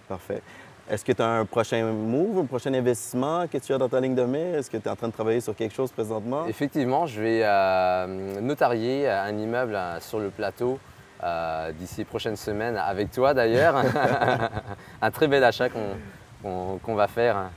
Parfait. 0.08 0.42
Est-ce 0.90 1.04
que 1.04 1.12
tu 1.12 1.22
as 1.22 1.28
un 1.28 1.46
prochain 1.46 1.84
move, 1.92 2.40
un 2.40 2.46
prochain 2.46 2.74
investissement 2.74 3.46
que 3.48 3.58
tu 3.58 3.74
as 3.74 3.78
dans 3.78 3.90
ta 3.90 4.00
ligne 4.00 4.16
de 4.16 4.24
mire? 4.24 4.56
Est-ce 4.56 4.70
que 4.70 4.78
tu 4.78 4.88
es 4.88 4.90
en 4.90 4.96
train 4.96 5.10
de 5.10 5.14
travailler 5.14 5.42
sur 5.42 5.54
quelque 5.54 5.76
chose 5.76 5.92
présentement? 5.92 6.46
Effectivement, 6.48 7.06
je 7.06 7.22
vais 7.22 7.42
euh, 7.44 8.40
notarier 8.40 9.10
un 9.10 9.38
immeuble 9.38 9.76
euh, 9.76 10.00
sur 10.00 10.20
le 10.20 10.30
plateau 10.30 10.80
euh, 11.24 11.72
d'ici 11.72 12.04
prochaines 12.04 12.36
semaines, 12.36 12.78
avec 12.78 13.12
toi 13.12 13.34
d'ailleurs. 13.34 13.76
un 15.02 15.12
très 15.12 15.28
bel 15.28 15.44
achat 15.44 15.70
qu'on 15.70 16.96
va 16.96 17.08
faire. 17.08 17.50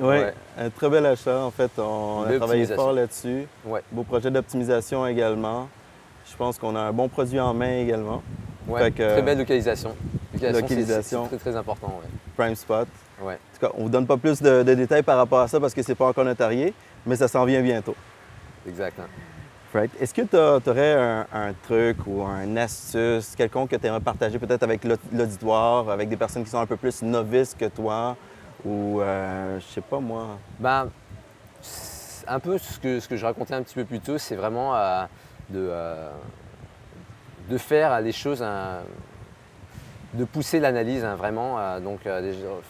Oui, 0.00 0.16
un 0.56 0.70
très 0.70 0.88
bel 0.88 1.06
achat. 1.06 1.40
En 1.40 1.50
fait, 1.50 1.70
on 1.78 2.24
a 2.28 2.36
travaillé 2.36 2.66
fort 2.66 2.92
là-dessus. 2.92 3.46
Ouais. 3.64 3.82
Beau 3.90 4.02
projet 4.02 4.30
d'optimisation 4.30 5.06
également. 5.06 5.68
Je 6.30 6.36
pense 6.36 6.58
qu'on 6.58 6.76
a 6.76 6.80
un 6.80 6.92
bon 6.92 7.08
produit 7.08 7.40
en 7.40 7.54
main 7.54 7.78
également. 7.78 8.22
Ouais, 8.68 8.90
très 8.90 9.22
belle 9.22 9.38
localisation. 9.38 9.94
Localisation. 10.40 11.24
C'est 11.30 11.36
très, 11.38 11.50
très 11.50 11.56
important. 11.56 12.00
Prime 12.36 12.54
spot. 12.54 12.86
Ouais. 13.20 13.34
En 13.34 13.36
tout 13.36 13.66
cas, 13.66 13.72
on 13.74 13.78
ne 13.78 13.82
vous 13.84 13.88
donne 13.88 14.06
pas 14.06 14.16
plus 14.16 14.40
de, 14.40 14.62
détails 14.62 15.02
par 15.02 15.16
rapport 15.16 15.40
à 15.40 15.48
ça 15.48 15.58
parce 15.58 15.74
que 15.74 15.82
c'est 15.82 15.94
pas 15.94 16.06
encore 16.06 16.24
notarié, 16.24 16.74
mais 17.06 17.16
ça 17.16 17.26
s'en 17.28 17.44
vient 17.44 17.62
bientôt. 17.62 17.96
Exactement. 18.66 19.08
Est-ce 20.00 20.14
que 20.14 20.22
tu 20.22 20.36
aurais 20.70 21.26
un, 21.32 21.52
truc 21.62 21.98
ou 22.06 22.22
un 22.22 22.56
astuce 22.56 23.34
quelconque 23.36 23.70
que 23.70 23.76
tu 23.76 23.86
aimerais 23.86 24.00
partager 24.00 24.38
peut-être 24.38 24.62
avec 24.62 24.82
l'auditoire, 25.12 25.90
avec 25.90 26.08
des 26.08 26.16
personnes 26.16 26.44
qui 26.44 26.50
sont 26.50 26.58
un 26.58 26.66
peu 26.66 26.76
plus 26.76 27.02
novices 27.02 27.54
que 27.54 27.66
toi 27.66 28.16
ou 28.64 29.00
euh, 29.00 29.60
je 29.60 29.64
sais 29.66 29.80
pas 29.80 30.00
moi? 30.00 30.38
Ben, 30.58 30.88
un 32.28 32.40
peu 32.40 32.58
ce 32.58 32.78
que, 32.78 33.16
je 33.16 33.24
racontais 33.24 33.54
un 33.54 33.62
petit 33.62 33.74
peu 33.74 33.84
plus 33.84 34.00
tôt, 34.00 34.18
c'est 34.18 34.36
vraiment 34.36 34.74
euh, 34.74 35.04
de, 35.50 35.68
euh, 35.70 36.10
de 37.48 37.58
faire 37.58 38.00
les 38.00 38.12
choses, 38.12 38.42
hein, 38.42 38.80
de 40.14 40.24
pousser 40.24 40.60
l'analyse 40.60 41.04
hein, 41.04 41.14
vraiment, 41.14 41.58
euh, 41.58 41.80
donc 41.80 42.00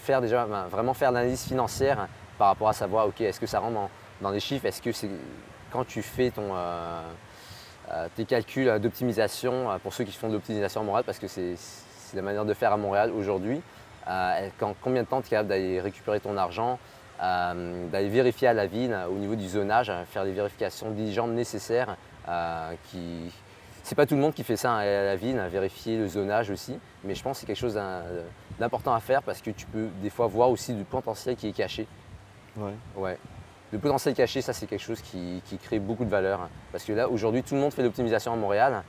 faire 0.02 0.20
déjà 0.20 0.46
ben, 0.46 0.66
vraiment 0.70 0.94
faire 0.94 1.12
l'analyse 1.12 1.42
financière 1.42 2.08
par 2.38 2.48
rapport 2.48 2.68
à 2.68 2.72
savoir 2.72 3.06
ok 3.06 3.20
est-ce 3.20 3.40
que 3.40 3.46
ça 3.46 3.58
rentre 3.58 3.74
dans, 3.74 3.90
dans 4.20 4.30
les 4.30 4.40
chiffres, 4.40 4.66
est-ce 4.66 4.82
que 4.82 4.92
c'est 4.92 5.08
quand 5.70 5.84
tu 5.84 6.02
fais 6.02 6.30
ton, 6.30 6.54
tes 8.16 8.24
calculs 8.24 8.78
d'optimisation 8.80 9.78
pour 9.82 9.92
ceux 9.92 10.04
qui 10.04 10.12
font 10.12 10.28
de 10.28 10.34
l'optimisation 10.34 10.80
à 10.80 10.84
Montréal 10.84 11.04
parce 11.04 11.18
que 11.18 11.28
c'est 11.28 11.56
la 12.14 12.22
manière 12.22 12.44
de 12.44 12.54
faire 12.54 12.72
à 12.72 12.76
Montréal 12.76 13.10
aujourd'hui. 13.10 13.60
combien 14.80 15.02
de 15.02 15.08
temps 15.08 15.20
tu 15.20 15.26
es 15.26 15.30
capable 15.30 15.50
d'aller 15.50 15.80
récupérer 15.80 16.20
ton 16.20 16.36
argent, 16.38 16.78
d'aller 17.20 18.08
vérifier 18.08 18.48
à 18.48 18.54
la 18.54 18.66
ville 18.66 18.96
au 19.10 19.16
niveau 19.16 19.34
du 19.36 19.46
zonage, 19.46 19.92
faire 20.06 20.24
les 20.24 20.32
vérifications 20.32 20.90
diligentes 20.90 21.32
nécessaires 21.32 21.96
euh, 22.28 22.72
qui... 22.90 23.32
C'est 23.82 23.94
pas 23.94 24.04
tout 24.04 24.14
le 24.14 24.20
monde 24.20 24.34
qui 24.34 24.44
fait 24.44 24.56
ça 24.56 24.72
hein, 24.72 24.80
à 24.80 25.04
la 25.04 25.16
ville, 25.16 25.38
hein, 25.38 25.48
vérifier 25.48 25.96
le 25.96 26.06
zonage 26.06 26.50
aussi, 26.50 26.78
mais 27.04 27.14
je 27.14 27.22
pense 27.22 27.38
que 27.38 27.40
c'est 27.40 27.46
quelque 27.46 27.56
chose 27.56 27.80
d'important 28.58 28.92
à 28.92 29.00
faire 29.00 29.22
parce 29.22 29.40
que 29.40 29.50
tu 29.50 29.64
peux 29.64 29.88
des 30.02 30.10
fois 30.10 30.26
voir 30.26 30.50
aussi 30.50 30.74
du 30.74 30.84
potentiel 30.84 31.36
qui 31.36 31.48
est 31.48 31.52
caché. 31.52 31.86
Ouais. 32.56 32.74
ouais. 32.96 33.18
Le 33.70 33.78
potentiel 33.78 34.14
caché, 34.14 34.40
ça 34.40 34.54
c'est 34.54 34.66
quelque 34.66 34.82
chose 34.82 35.02
qui, 35.02 35.42
crée 35.62 35.78
beaucoup 35.78 36.04
de 36.04 36.10
valeur. 36.10 36.48
Parce 36.72 36.84
que 36.84 36.92
là, 36.92 37.08
aujourd'hui, 37.08 37.42
tout 37.42 37.54
le 37.54 37.60
monde 37.60 37.72
fait 37.72 37.82
l'optimisation 37.82 38.32
à 38.32 38.36
Montréal. 38.36 38.82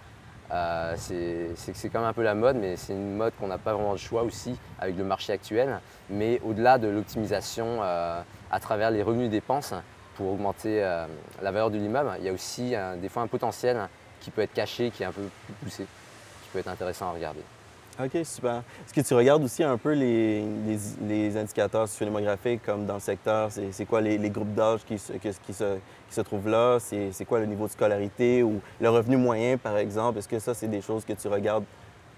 Euh, 0.51 0.95
c'est 0.97 1.89
quand 1.89 1.99
même 1.99 2.09
un 2.09 2.13
peu 2.13 2.23
la 2.23 2.33
mode, 2.33 2.55
mais 2.55 2.75
c'est 2.77 2.93
une 2.93 3.15
mode 3.17 3.33
qu'on 3.39 3.47
n'a 3.47 3.57
pas 3.57 3.73
vraiment 3.73 3.93
de 3.93 3.99
choix 3.99 4.23
aussi 4.23 4.57
avec 4.79 4.97
le 4.97 5.03
marché 5.03 5.33
actuel. 5.33 5.79
Mais 6.09 6.39
au-delà 6.45 6.77
de 6.77 6.87
l'optimisation 6.87 7.79
euh, 7.81 8.21
à 8.51 8.59
travers 8.59 8.89
les 8.89 9.03
revenus 9.03 9.29
dépenses, 9.29 9.73
pour 10.15 10.33
augmenter 10.33 10.83
euh, 10.83 11.05
la 11.41 11.51
valeur 11.51 11.71
de 11.71 11.77
l'immeuble, 11.77 12.11
il 12.19 12.25
y 12.25 12.29
a 12.29 12.33
aussi 12.33 12.73
des 13.01 13.09
fois 13.09 13.21
un 13.21 13.27
potentiel 13.27 13.87
qui 14.19 14.31
peut 14.31 14.41
être 14.41 14.53
caché, 14.53 14.91
qui 14.91 15.03
est 15.03 15.05
un 15.05 15.11
peu 15.11 15.21
plus 15.45 15.53
poussé, 15.63 15.85
qui 16.43 16.49
peut 16.51 16.59
être 16.59 16.67
intéressant 16.67 17.09
à 17.09 17.11
regarder. 17.11 17.41
OK, 18.01 18.12
super. 18.23 18.63
Est-ce 18.85 18.93
que 18.93 19.01
tu 19.01 19.13
regardes 19.13 19.43
aussi 19.43 19.62
un 19.62 19.77
peu 19.77 19.91
les, 19.91 20.41
les, 21.01 21.38
indicateurs 21.38 21.88
sociodémographiques 21.88 22.63
comme 22.65 22.85
dans 22.85 22.93
le 22.93 22.99
secteur? 23.01 23.49
C'est 23.51 23.85
quoi 23.85 23.99
les, 23.99 24.29
groupes 24.29 24.53
d'âge 24.53 24.81
qui, 24.85 24.95
qui, 24.95 25.53
se, 25.53 26.21
trouvent 26.21 26.47
là? 26.47 26.77
C'est 26.79 27.25
quoi 27.25 27.39
le 27.39 27.45
niveau 27.45 27.67
de 27.67 27.71
scolarité 27.71 28.41
ou 28.41 28.62
le 28.79 28.89
revenu 28.89 29.17
moyen, 29.17 29.57
par 29.57 29.77
exemple? 29.77 30.19
Est-ce 30.19 30.29
que 30.29 30.39
ça, 30.39 30.53
c'est 30.53 30.69
des 30.69 30.81
choses 30.81 31.03
que 31.03 31.13
tu 31.13 31.27
regardes? 31.27 31.65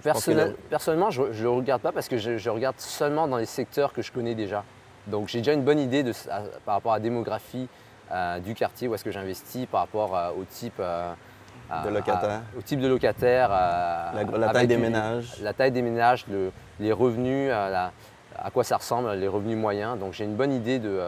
Personnellement, 0.04 1.10
je 1.10 1.24
ne 1.24 1.42
le 1.42 1.50
regarde 1.50 1.82
pas 1.82 1.92
parce 1.92 2.08
que 2.08 2.18
je, 2.18 2.50
regarde 2.50 2.80
seulement 2.80 3.28
dans 3.28 3.38
les 3.38 3.46
secteurs 3.46 3.94
que 3.94 4.02
je 4.02 4.12
connais 4.12 4.36
déjà. 4.36 4.64
Donc 5.08 5.30
j'ai 5.30 5.40
déjà 5.40 5.54
une 5.54 5.64
bonne 5.64 5.80
idée 5.80 6.04
de, 6.04 6.14
par 6.64 6.76
rapport 6.76 6.94
à 6.94 6.98
la 6.98 7.02
démographie 7.02 7.68
euh, 8.12 8.40
du 8.40 8.54
quartier 8.54 8.88
où 8.88 8.94
est-ce 8.94 9.04
que 9.04 9.12
j'investis 9.12 9.66
par 9.66 9.82
rapport 9.82 10.16
euh, 10.16 10.30
au 10.40 10.44
type 10.44 10.76
euh, 10.80 11.14
de 11.84 11.90
locataire. 11.90 12.42
au 12.58 12.62
type 12.62 12.80
de 12.80 12.88
locataire. 12.88 13.50
La, 13.50 14.50
taille 14.54 14.68
des 14.68 14.78
ménages. 14.78 15.40
La 15.42 15.54
taille 15.54 15.72
des 15.72 15.82
ménages, 15.82 16.26
les 16.80 16.92
revenus, 16.92 17.52
à 17.52 17.92
quoi 18.54 18.64
ça 18.64 18.78
ressemble, 18.78 19.12
les 19.14 19.28
revenus 19.28 19.58
moyens. 19.58 19.98
Donc 20.00 20.14
j'ai 20.14 20.26
une 20.26 20.36
bonne 20.36 20.54
idée 20.54 20.80
de, 20.80 21.02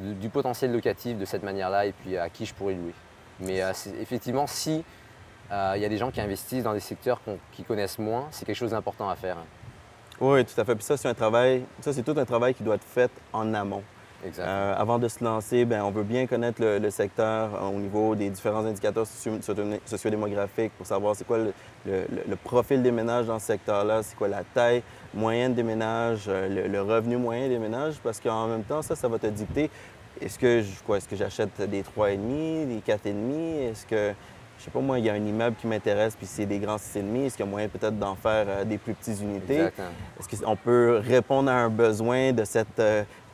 du 0.00 0.28
potentiel 0.28 0.72
locatif 0.72 1.18
de 1.18 1.24
cette 1.24 1.42
manière-là 1.42 1.86
et 1.86 1.92
puis 1.92 2.16
à 2.16 2.28
qui 2.28 2.46
je 2.46 2.54
pourrais 2.54 2.74
louer. 2.74 2.94
Mais 3.40 3.62
effectivement, 4.00 4.46
si 4.46 4.84
il 5.50 5.80
y 5.80 5.84
a 5.84 5.88
des 5.88 5.98
gens 5.98 6.10
qui 6.10 6.20
investissent 6.20 6.64
dans 6.64 6.74
des 6.74 6.80
secteurs 6.80 7.20
qui 7.52 7.64
connaissent 7.64 7.98
moins, 7.98 8.26
c'est 8.30 8.44
quelque 8.44 8.56
chose 8.56 8.70
d'important 8.70 9.08
à 9.08 9.16
faire. 9.16 9.36
Oui, 10.20 10.44
tout 10.44 10.60
à 10.60 10.64
fait. 10.64 10.74
Puis 10.74 10.84
ça, 10.84 10.96
c'est 10.96 11.08
un 11.08 11.14
travail, 11.14 11.64
ça, 11.80 11.92
c'est 11.92 12.02
tout 12.02 12.18
un 12.18 12.24
travail 12.24 12.54
qui 12.54 12.62
doit 12.62 12.74
être 12.74 12.84
fait 12.84 13.10
en 13.32 13.54
amont. 13.54 13.82
Euh, 14.24 14.74
avant 14.76 14.98
de 14.98 15.06
se 15.06 15.22
lancer, 15.22 15.64
ben, 15.64 15.82
on 15.82 15.92
veut 15.92 16.02
bien 16.02 16.26
connaître 16.26 16.60
le, 16.60 16.90
secteur 16.90 17.54
euh, 17.54 17.68
au 17.68 17.78
niveau 17.78 18.16
des 18.16 18.30
différents 18.30 18.64
indicateurs 18.64 19.06
sociodémographiques 19.86 20.72
pour 20.76 20.86
savoir 20.86 21.14
c'est 21.14 21.26
quoi 21.26 21.38
le, 21.38 22.36
profil 22.42 22.82
des 22.82 22.90
ménages 22.90 23.26
dans 23.26 23.38
ce 23.38 23.46
secteur-là, 23.46 24.02
c'est 24.02 24.16
quoi 24.16 24.26
la 24.26 24.42
taille 24.42 24.82
moyenne 25.14 25.54
des 25.54 25.62
ménages, 25.62 26.24
euh, 26.26 26.68
le, 26.68 26.82
revenu 26.82 27.16
moyen 27.16 27.48
des 27.48 27.58
ménages, 27.58 27.94
parce 28.02 28.18
qu'en 28.18 28.48
même 28.48 28.64
temps, 28.64 28.82
ça, 28.82 28.96
ça 28.96 29.06
va 29.06 29.18
te 29.18 29.28
dicter 29.28 29.70
est-ce 30.20 30.36
que, 30.36 30.64
est-ce 30.96 31.08
que 31.08 31.14
j'achète 31.14 31.60
des 31.62 31.82
3,5, 31.82 32.66
des 32.66 32.82
4,5, 32.84 33.70
est-ce 33.70 33.86
que 33.86 34.12
je 34.58 34.64
sais 34.64 34.70
pas 34.72 34.80
moi, 34.80 34.98
il 34.98 35.04
y 35.04 35.10
a 35.10 35.12
un 35.12 35.24
immeuble 35.24 35.54
qui 35.54 35.68
m'intéresse 35.68 36.16
puis 36.16 36.26
c'est 36.26 36.44
des 36.44 36.58
grands 36.58 36.74
6,5. 36.74 37.26
Est-ce 37.26 37.36
qu'il 37.36 37.46
y 37.46 37.48
a 37.48 37.50
moyen 37.50 37.68
peut-être 37.68 37.96
d'en 37.96 38.16
faire 38.16 38.66
des 38.66 38.76
plus 38.76 38.92
petites 38.94 39.20
unités? 39.20 39.68
Est-ce 40.18 40.42
qu'on 40.42 40.56
peut 40.56 41.00
répondre 41.00 41.48
à 41.48 41.54
un 41.54 41.68
besoin 41.68 42.32
de 42.32 42.42
cette 42.42 42.82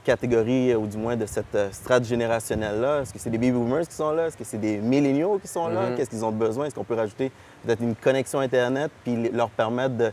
catégorie, 0.04 0.72
euh, 0.72 0.76
ou 0.76 0.86
du 0.86 0.96
moins 0.96 1.16
de 1.16 1.26
cette 1.26 1.54
euh, 1.54 1.72
strate 1.72 2.04
générationnelle-là? 2.04 3.00
Est-ce 3.00 3.12
que 3.12 3.18
c'est 3.18 3.30
des 3.30 3.38
baby 3.38 3.52
boomers 3.52 3.88
qui 3.88 3.94
sont 3.94 4.12
là? 4.12 4.26
Est-ce 4.26 4.36
que 4.36 4.44
c'est 4.44 4.58
des 4.58 4.78
milléniaux 4.78 5.38
qui 5.38 5.48
sont 5.48 5.68
là? 5.68 5.90
Mm-hmm. 5.90 5.96
Qu'est-ce 5.96 6.10
qu'ils 6.10 6.24
ont 6.24 6.32
besoin? 6.32 6.66
Est-ce 6.66 6.74
qu'on 6.74 6.84
peut 6.84 6.94
rajouter 6.94 7.32
peut-être 7.64 7.80
une 7.80 7.96
connexion 7.96 8.38
Internet 8.38 8.90
puis 9.02 9.30
leur 9.30 9.50
permettre 9.50 9.94
de, 9.96 10.12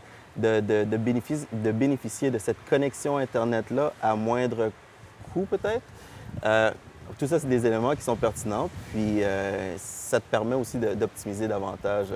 de, 0.60 0.96
bénéficier, 1.72 2.30
de 2.30 2.38
cette 2.38 2.56
connexion 2.68 3.18
Internet-là 3.18 3.92
à 4.02 4.16
moindre 4.16 4.70
coût 5.32 5.46
peut-être? 5.48 5.82
Euh, 6.44 6.70
tout 7.18 7.26
ça, 7.26 7.38
c'est 7.38 7.48
des 7.48 7.66
éléments 7.66 7.94
qui 7.94 8.02
sont 8.02 8.16
pertinents, 8.16 8.70
puis 8.90 9.20
ça 9.76 10.18
te 10.18 10.24
permet 10.30 10.54
aussi 10.54 10.78
d'optimiser 10.78 11.46
davantage. 11.46 12.06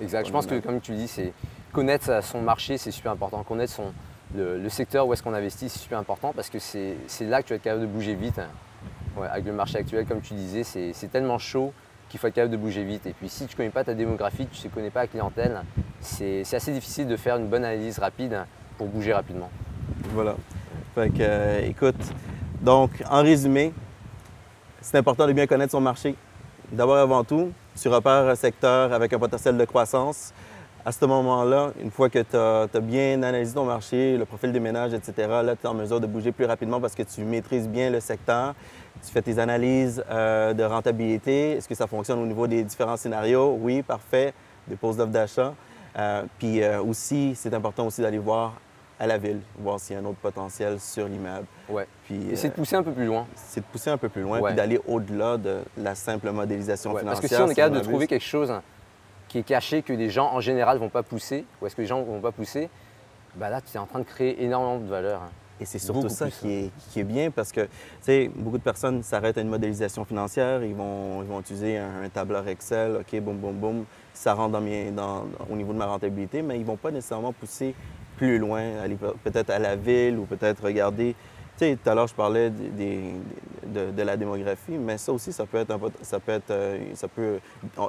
exact. 0.00 0.26
Je 0.26 0.32
pense 0.32 0.46
que, 0.46 0.60
comme 0.60 0.80
tu 0.80 0.92
dis, 0.92 1.08
c'est 1.08 1.34
connaître 1.72 2.24
son 2.24 2.40
marché, 2.40 2.78
c'est 2.78 2.90
super 2.90 3.12
important. 3.12 3.42
Connaître 3.42 3.74
son, 3.74 3.92
le, 4.34 4.68
secteur 4.68 5.06
où 5.06 5.12
est-ce 5.12 5.22
qu'on 5.22 5.34
investit, 5.34 5.68
c'est 5.68 5.78
super 5.78 5.98
important 5.98 6.32
parce 6.34 6.50
que 6.50 6.58
c'est 6.58 6.96
là 7.20 7.42
que 7.42 7.48
tu 7.48 7.52
vas 7.52 7.56
être 7.56 7.62
capable 7.62 7.82
de 7.82 7.86
bouger 7.86 8.14
vite. 8.14 8.38
Hein. 8.38 8.48
avec 9.30 9.46
le 9.46 9.52
marché 9.52 9.78
actuel, 9.78 10.06
comme 10.06 10.20
tu 10.20 10.34
disais, 10.34 10.64
c'est 10.64 11.08
tellement 11.10 11.38
chaud 11.38 11.72
qu'il 12.08 12.20
faut 12.20 12.26
être 12.26 12.34
capable 12.34 12.52
de 12.52 12.56
bouger 12.56 12.84
vite. 12.84 13.06
Et 13.06 13.12
puis 13.12 13.28
si 13.28 13.46
tu 13.46 13.54
ne 13.54 13.56
connais 13.56 13.70
pas 13.70 13.84
ta 13.84 13.94
démographie, 13.94 14.46
tu 14.46 14.66
ne 14.66 14.72
connais 14.72 14.90
pas 14.90 15.02
la 15.02 15.06
clientèle, 15.06 15.62
c'est 16.00 16.42
assez 16.52 16.72
difficile 16.72 17.06
de 17.06 17.16
faire 17.16 17.36
une 17.36 17.48
bonne 17.48 17.64
analyse 17.64 17.98
rapide 17.98 18.44
pour 18.78 18.88
bouger 18.88 19.12
rapidement. 19.12 19.50
Voilà. 20.12 20.34
Euh, 20.98 21.60
écoute, 21.66 21.96
donc 22.62 22.90
en 23.10 23.22
résumé, 23.22 23.72
c'est 24.80 24.96
important 24.96 25.26
de 25.26 25.32
bien 25.32 25.46
connaître 25.46 25.72
son 25.72 25.80
marché. 25.80 26.14
D'abord 26.72 26.96
avant 26.96 27.22
tout, 27.22 27.52
tu 27.80 27.88
repères 27.88 28.28
un 28.28 28.34
secteur 28.34 28.92
avec 28.92 29.12
un 29.12 29.18
potentiel 29.18 29.56
de 29.56 29.64
croissance. 29.64 30.32
À 30.86 30.92
ce 30.92 31.04
moment-là, 31.04 31.72
une 31.82 31.90
fois 31.90 32.08
que 32.08 32.20
tu 32.20 32.36
as, 32.36 32.80
bien 32.80 33.20
analysé 33.20 33.54
ton 33.54 33.64
marché, 33.64 34.16
le 34.16 34.24
profil 34.24 34.52
des 34.52 34.60
ménages, 34.60 34.94
etc., 34.94 35.14
là, 35.42 35.56
tu 35.56 35.66
es 35.66 35.66
en 35.66 35.74
mesure 35.74 36.00
de 36.00 36.06
bouger 36.06 36.30
plus 36.30 36.44
rapidement 36.44 36.80
parce 36.80 36.94
que 36.94 37.02
tu 37.02 37.22
maîtrises 37.22 37.68
bien 37.68 37.90
le 37.90 37.98
secteur. 37.98 38.54
Tu 39.04 39.10
fais 39.10 39.20
tes 39.20 39.40
analyses 39.40 40.04
euh, 40.08 40.54
de 40.54 40.62
rentabilité. 40.62 41.54
Est-ce 41.54 41.68
que 41.68 41.74
ça 41.74 41.88
fonctionne 41.88 42.20
au 42.20 42.24
niveau 42.26 42.46
des 42.46 42.62
différents 42.62 42.96
scénarios? 42.96 43.58
Oui, 43.60 43.82
parfait. 43.82 44.32
Des 44.68 44.76
poses 44.76 44.96
d'offres 44.96 45.10
d'achat. 45.10 45.54
Euh, 45.98 46.22
puis 46.38 46.62
euh, 46.62 46.80
aussi, 46.80 47.34
c'est 47.34 47.52
important 47.52 47.88
aussi 47.88 48.00
d'aller 48.00 48.18
voir 48.18 48.54
à 49.00 49.08
la 49.08 49.18
ville, 49.18 49.40
voir 49.58 49.80
s'il 49.80 49.94
y 49.94 49.98
a 49.98 50.02
un 50.02 50.04
autre 50.04 50.18
potentiel 50.22 50.78
sur 50.78 51.08
l'immeuble. 51.08 51.46
Ouais. 51.68 51.88
Puis, 52.04 52.30
c'est 52.34 52.50
de 52.50 52.54
pousser 52.54 52.76
un 52.76 52.84
peu 52.84 52.92
plus 52.92 53.06
loin. 53.06 53.26
C'est 53.34 53.58
de 53.58 53.66
pousser 53.66 53.90
un 53.90 53.98
peu 53.98 54.08
plus 54.08 54.22
loin, 54.22 54.40
puis 54.40 54.54
d'aller 54.54 54.80
au-delà 54.86 55.36
de 55.36 55.62
la 55.76 55.96
simple 55.96 56.30
modélisation 56.30 56.90
financière. 56.90 57.10
Parce 57.10 57.20
que 57.20 57.26
si 57.26 57.42
on 57.42 57.50
est 57.50 57.56
capable 57.56 57.78
de 57.78 57.82
trouver 57.82 58.06
quelque 58.06 58.22
chose 58.24 58.52
qui 59.28 59.38
est 59.38 59.42
caché, 59.42 59.82
que 59.82 59.92
les 59.92 60.10
gens 60.10 60.32
en 60.32 60.40
général 60.40 60.76
ne 60.76 60.80
vont 60.80 60.88
pas 60.88 61.02
pousser, 61.02 61.44
ou 61.60 61.66
est-ce 61.66 61.76
que 61.76 61.82
les 61.82 61.86
gens 61.86 62.00
ne 62.00 62.04
vont 62.04 62.20
pas 62.20 62.32
pousser, 62.32 62.68
bah 63.34 63.50
là, 63.50 63.60
tu 63.60 63.76
es 63.76 63.80
en 63.80 63.86
train 63.86 63.98
de 63.98 64.04
créer 64.04 64.42
énormément 64.42 64.78
de 64.78 64.88
valeur. 64.88 65.22
Et 65.60 65.64
c'est 65.64 65.78
surtout 65.78 66.08
ça 66.10 66.28
qui 66.30 66.70
est, 66.96 67.04
bien 67.04 67.30
parce 67.30 67.50
que, 67.50 67.62
tu 67.62 67.68
sais, 68.02 68.30
beaucoup 68.34 68.58
de 68.58 68.62
personnes 68.62 69.02
s'arrêtent 69.02 69.38
à 69.38 69.40
une 69.40 69.48
modélisation 69.48 70.04
financière, 70.04 70.62
ils 70.62 70.74
vont, 70.74 71.22
ils 71.22 71.28
vont 71.28 71.40
utiliser 71.40 71.78
un, 71.78 72.08
tableur 72.10 72.46
Excel, 72.46 72.96
OK, 72.96 73.20
boum, 73.20 73.38
boum, 73.38 73.54
boum, 73.54 73.84
ça 74.12 74.34
rentre 74.34 74.52
dans, 74.52 75.24
au 75.50 75.56
niveau 75.56 75.72
de 75.72 75.78
ma 75.78 75.86
rentabilité, 75.86 76.42
mais 76.42 76.56
ils 76.56 76.62
ne 76.62 76.66
vont 76.66 76.76
pas 76.76 76.90
nécessairement 76.90 77.32
pousser 77.32 77.74
plus 78.18 78.38
loin, 78.38 78.78
aller 78.82 78.96
peut-être 79.24 79.50
à 79.50 79.58
la 79.58 79.76
ville 79.76 80.18
ou 80.18 80.24
peut-être 80.24 80.62
regarder 80.62 81.14
sais, 81.58 81.78
tout 81.82 81.90
à 81.90 81.94
l'heure, 81.94 82.06
je 82.06 82.14
parlais 82.14 82.50
de, 82.50 84.02
la 84.02 84.16
démographie, 84.16 84.72
mais 84.72 84.98
ça 84.98 85.12
aussi, 85.12 85.32
ça 85.32 85.46
peut 85.46 85.58
être, 85.58 85.78
ça 86.02 86.20
peut, 86.20 86.32
être, 86.32 86.50
euh, 86.50 86.78
ça 86.94 87.08
peut, 87.08 87.38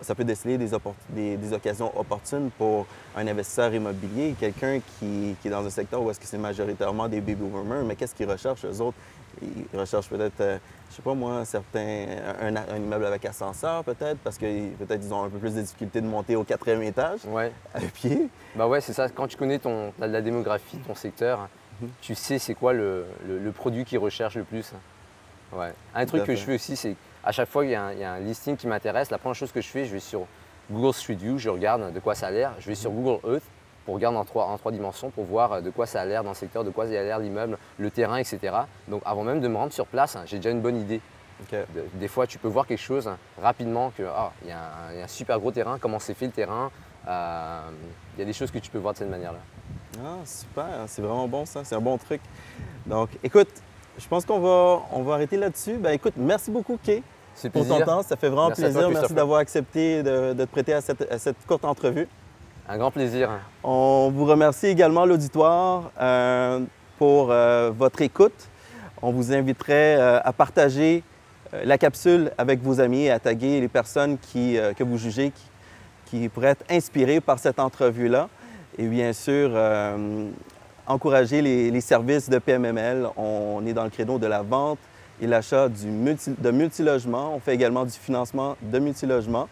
ça 0.02 0.16
peut 0.16 0.24
déceler 0.24 0.58
des, 0.58 1.38
des, 1.38 1.54
occasions 1.54 1.98
opportunes 1.98 2.50
pour 2.58 2.86
un 3.16 3.28
investisseur 3.28 3.74
immobilier, 3.74 4.36
quelqu'un 4.40 4.80
qui, 5.00 5.36
est 5.46 5.50
dans 5.50 5.66
un 5.66 5.70
secteur 5.70 6.02
où 6.02 6.10
est-ce 6.10 6.20
que 6.20 6.26
c'est 6.26 6.38
majoritairement 6.38 7.08
des 7.08 7.22
baby 7.22 7.36
boomers, 7.36 7.84
mais 7.84 7.96
qu'est-ce 7.96 8.16
qu'ils 8.16 8.30
recherchent, 8.30 8.66
eux 8.66 8.82
autres? 8.82 8.98
Ils 9.42 9.80
recherchent 9.80 10.10
peut-être, 10.10 10.42
euh, 10.42 10.58
je 10.90 10.96
sais 10.96 11.02
pas 11.04 11.14
moi, 11.14 11.46
certains, 11.46 12.08
un, 12.42 12.76
immeuble 12.76 13.06
avec 13.06 13.24
ascenseur 13.26 13.84
peut-être, 13.84 14.18
parce 14.24 14.38
que 14.38 14.46
peut-être 14.76 15.04
ils 15.04 15.14
ont 15.14 15.24
un 15.24 15.30
peu 15.30 15.38
plus 15.38 15.54
de 15.54 15.62
difficulté 15.62 16.02
de 16.02 16.08
monter 16.08 16.36
au 16.36 16.44
quatrième 16.44 16.82
étage 16.82 17.20
ouais. 17.28 17.52
à 17.74 17.82
pied. 17.82 18.30
Bah 18.56 18.68
ouais, 18.68 18.82
c'est 18.82 18.94
ça. 18.94 19.10
Quand 19.10 19.28
tu 19.28 19.38
connais 19.38 19.60
ton, 19.60 19.94
la 20.00 20.22
démographie, 20.22 20.78
ton 20.80 20.96
secteur, 20.96 21.48
tu 22.02 22.16
sais 22.16 22.40
c'est 22.40 22.54
quoi 22.54 22.74
le, 22.74 23.06
produit 23.56 23.86
qu'ils 23.86 24.00
recherchent 24.00 24.36
le 24.36 24.44
plus. 24.44 24.74
Ouais. 25.54 25.72
Un 25.96 26.06
truc 26.06 26.24
que 26.26 26.36
je 26.36 26.44
fais 26.44 26.56
aussi, 26.56 26.76
c'est 26.76 26.96
à 27.24 27.32
chaque 27.32 27.50
fois 27.50 27.64
qu'il 27.64 27.72
y, 27.72 27.76
a 27.76 28.14
un 28.14 28.20
listing 28.20 28.56
qui 28.58 28.68
m'intéresse, 28.68 29.12
la 29.12 29.18
première 29.18 29.36
chose 29.36 29.52
que 29.52 29.62
je 29.62 29.68
fais, 29.68 29.86
je 29.86 29.94
vais 29.94 30.00
sur 30.00 30.28
Google 30.70 30.94
Street 30.94 31.16
View, 31.16 31.38
je 31.38 31.50
regarde 31.50 31.94
de 31.94 32.00
quoi 32.00 32.16
ça 32.16 32.28
a 32.28 32.32
l'air. 32.32 32.54
Je 32.60 32.68
vais 32.68 32.76
sur 32.76 32.92
Google 32.92 33.20
Earth 33.28 33.44
pour 33.86 33.96
regarder 33.96 34.18
en 34.18 34.26
trois, 34.26 34.46
en 34.48 34.58
trois 34.58 34.72
dimensions 34.72 35.10
pour 35.10 35.24
voir 35.24 35.62
de 35.62 35.70
quoi 35.70 35.86
ça 35.86 36.02
a 36.02 36.06
l'air 36.06 36.24
dans 36.24 36.32
le 36.32 36.36
secteur, 36.36 36.66
de 36.66 36.70
quoi 36.70 36.86
ça 36.88 36.92
a 36.92 37.04
l'air 37.04 37.20
l'immeuble, 37.20 37.58
le 37.78 37.90
terrain, 37.90 38.18
etc. 38.18 38.54
Donc 38.90 39.02
avant 39.06 39.24
même 39.24 39.40
de 39.40 39.48
me 39.48 39.56
rendre 39.56 39.72
sur 39.72 39.88
place, 39.88 40.18
j'ai 40.26 40.38
déjà 40.38 40.50
une 40.50 40.62
bonne 40.62 40.78
idée. 40.78 41.00
des 41.94 42.08
fois, 42.10 42.28
tu 42.28 42.38
peux 42.38 42.50
voir 42.50 42.68
quelque 42.68 42.82
chose 42.82 43.10
rapidement 43.42 43.92
que 43.98 44.04
ah, 44.04 44.34
il 44.44 44.50
y, 44.50 44.52
a 44.52 45.04
un 45.04 45.08
super 45.08 45.40
gros 45.40 45.52
terrain, 45.52 45.78
comment 45.80 46.00
c'est 46.00 46.14
fait 46.14 46.26
le 46.26 46.34
terrain. 46.34 46.70
Euh, 47.08 47.62
il 48.16 48.20
y 48.20 48.24
a 48.24 48.26
des 48.26 48.34
choses 48.34 48.52
que 48.52 48.60
tu 48.60 48.70
peux 48.70 48.78
voir 48.78 48.94
de 48.94 49.00
cette 49.00 49.10
manière-là. 49.10 49.40
Ah, 50.00 50.26
super, 50.26 50.66
c'est 50.88 51.02
vraiment 51.02 51.28
bon 51.28 51.46
ça, 51.46 51.62
c'est 51.64 51.76
un 51.76 51.82
bon 51.82 51.98
truc. 51.98 52.22
Donc, 52.86 53.10
écoute, 53.24 53.50
je 53.98 54.08
pense 54.08 54.26
qu'on 54.26 54.40
va, 54.40 54.82
on 54.92 55.02
va 55.02 55.16
arrêter 55.16 55.38
là-dessus. 55.38 55.78
Ben, 55.78 55.92
écoute, 55.92 56.14
merci 56.18 56.52
beaucoup, 56.52 56.78
Kay, 56.82 57.02
pour 57.52 57.68
ton 57.68 57.82
temps. 57.82 58.04
Ça 58.04 58.16
fait 58.16 58.30
vraiment 58.30 58.52
plaisir. 58.52 58.90
merci 58.90 59.14
d'avoir 59.14 59.40
accepté 59.40 60.04
de, 60.04 60.34
te 60.34 60.46
prêter 60.46 60.74
à 60.74 60.82
cette, 60.82 61.46
courte 61.48 61.66
entrevue. 61.66 62.08
Un 62.70 62.78
grand 62.78 62.92
plaisir. 62.92 63.30
On 63.64 64.12
vous 64.14 64.26
remercie 64.26 64.68
également, 64.68 65.06
l'auditoire, 65.06 65.92
euh, 66.00 66.60
pour 66.98 67.32
euh, 67.32 67.72
votre 67.76 68.02
écoute. 68.02 68.50
On 69.02 69.12
vous 69.12 69.34
inviterait 69.34 69.96
euh, 69.98 70.20
à 70.24 70.34
partager 70.34 71.04
la 71.64 71.78
capsule 71.78 72.32
avec 72.38 72.62
vos 72.62 72.82
amis 72.82 73.04
et 73.04 73.12
à 73.12 73.20
taguer 73.20 73.62
les 73.62 73.70
personnes 73.70 74.18
qui, 74.18 74.58
que 74.76 74.84
vous 74.84 74.98
jugez 74.98 75.32
qui, 75.32 76.20
qui 76.20 76.30
pourraient 76.30 76.50
être 76.50 76.66
inspirées 76.70 77.22
par 77.22 77.40
cette 77.40 77.58
entrevue-là. 77.58 78.28
Et 78.78 78.88
bien 78.88 79.12
sûr, 79.14 79.50
euh, 79.54 80.30
encourager 80.86 81.42
les, 81.42 81.82
services 81.82 82.30
de 82.30 82.38
PMML. 82.38 83.08
On 83.18 83.66
est 83.66 83.74
dans 83.74 83.84
le 83.84 83.90
créneau 83.90 84.20
de 84.20 84.28
la 84.28 84.42
vente 84.42 84.80
et 85.22 85.28
l'achat 85.28 85.68
multi, 85.86 86.32
de 86.38 86.52
multilogements. 86.52 87.34
On 87.36 87.40
fait 87.40 87.56
également 87.56 87.86
du 87.86 87.92
financement 87.92 88.56
de 88.62 88.80
multilogements. 88.80 89.50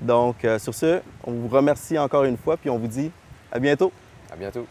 Donc, 0.00 0.44
euh, 0.44 0.58
sur 0.58 0.74
ce, 0.74 1.00
on 1.24 1.32
vous 1.32 1.48
remercie 1.48 1.98
encore 1.98 2.24
une 2.24 2.36
fois, 2.36 2.56
puis 2.56 2.70
on 2.70 2.78
vous 2.78 2.88
dit 2.88 3.10
à 3.50 3.58
bientôt. 3.58 3.92
À 4.32 4.36
bientôt. 4.36 4.66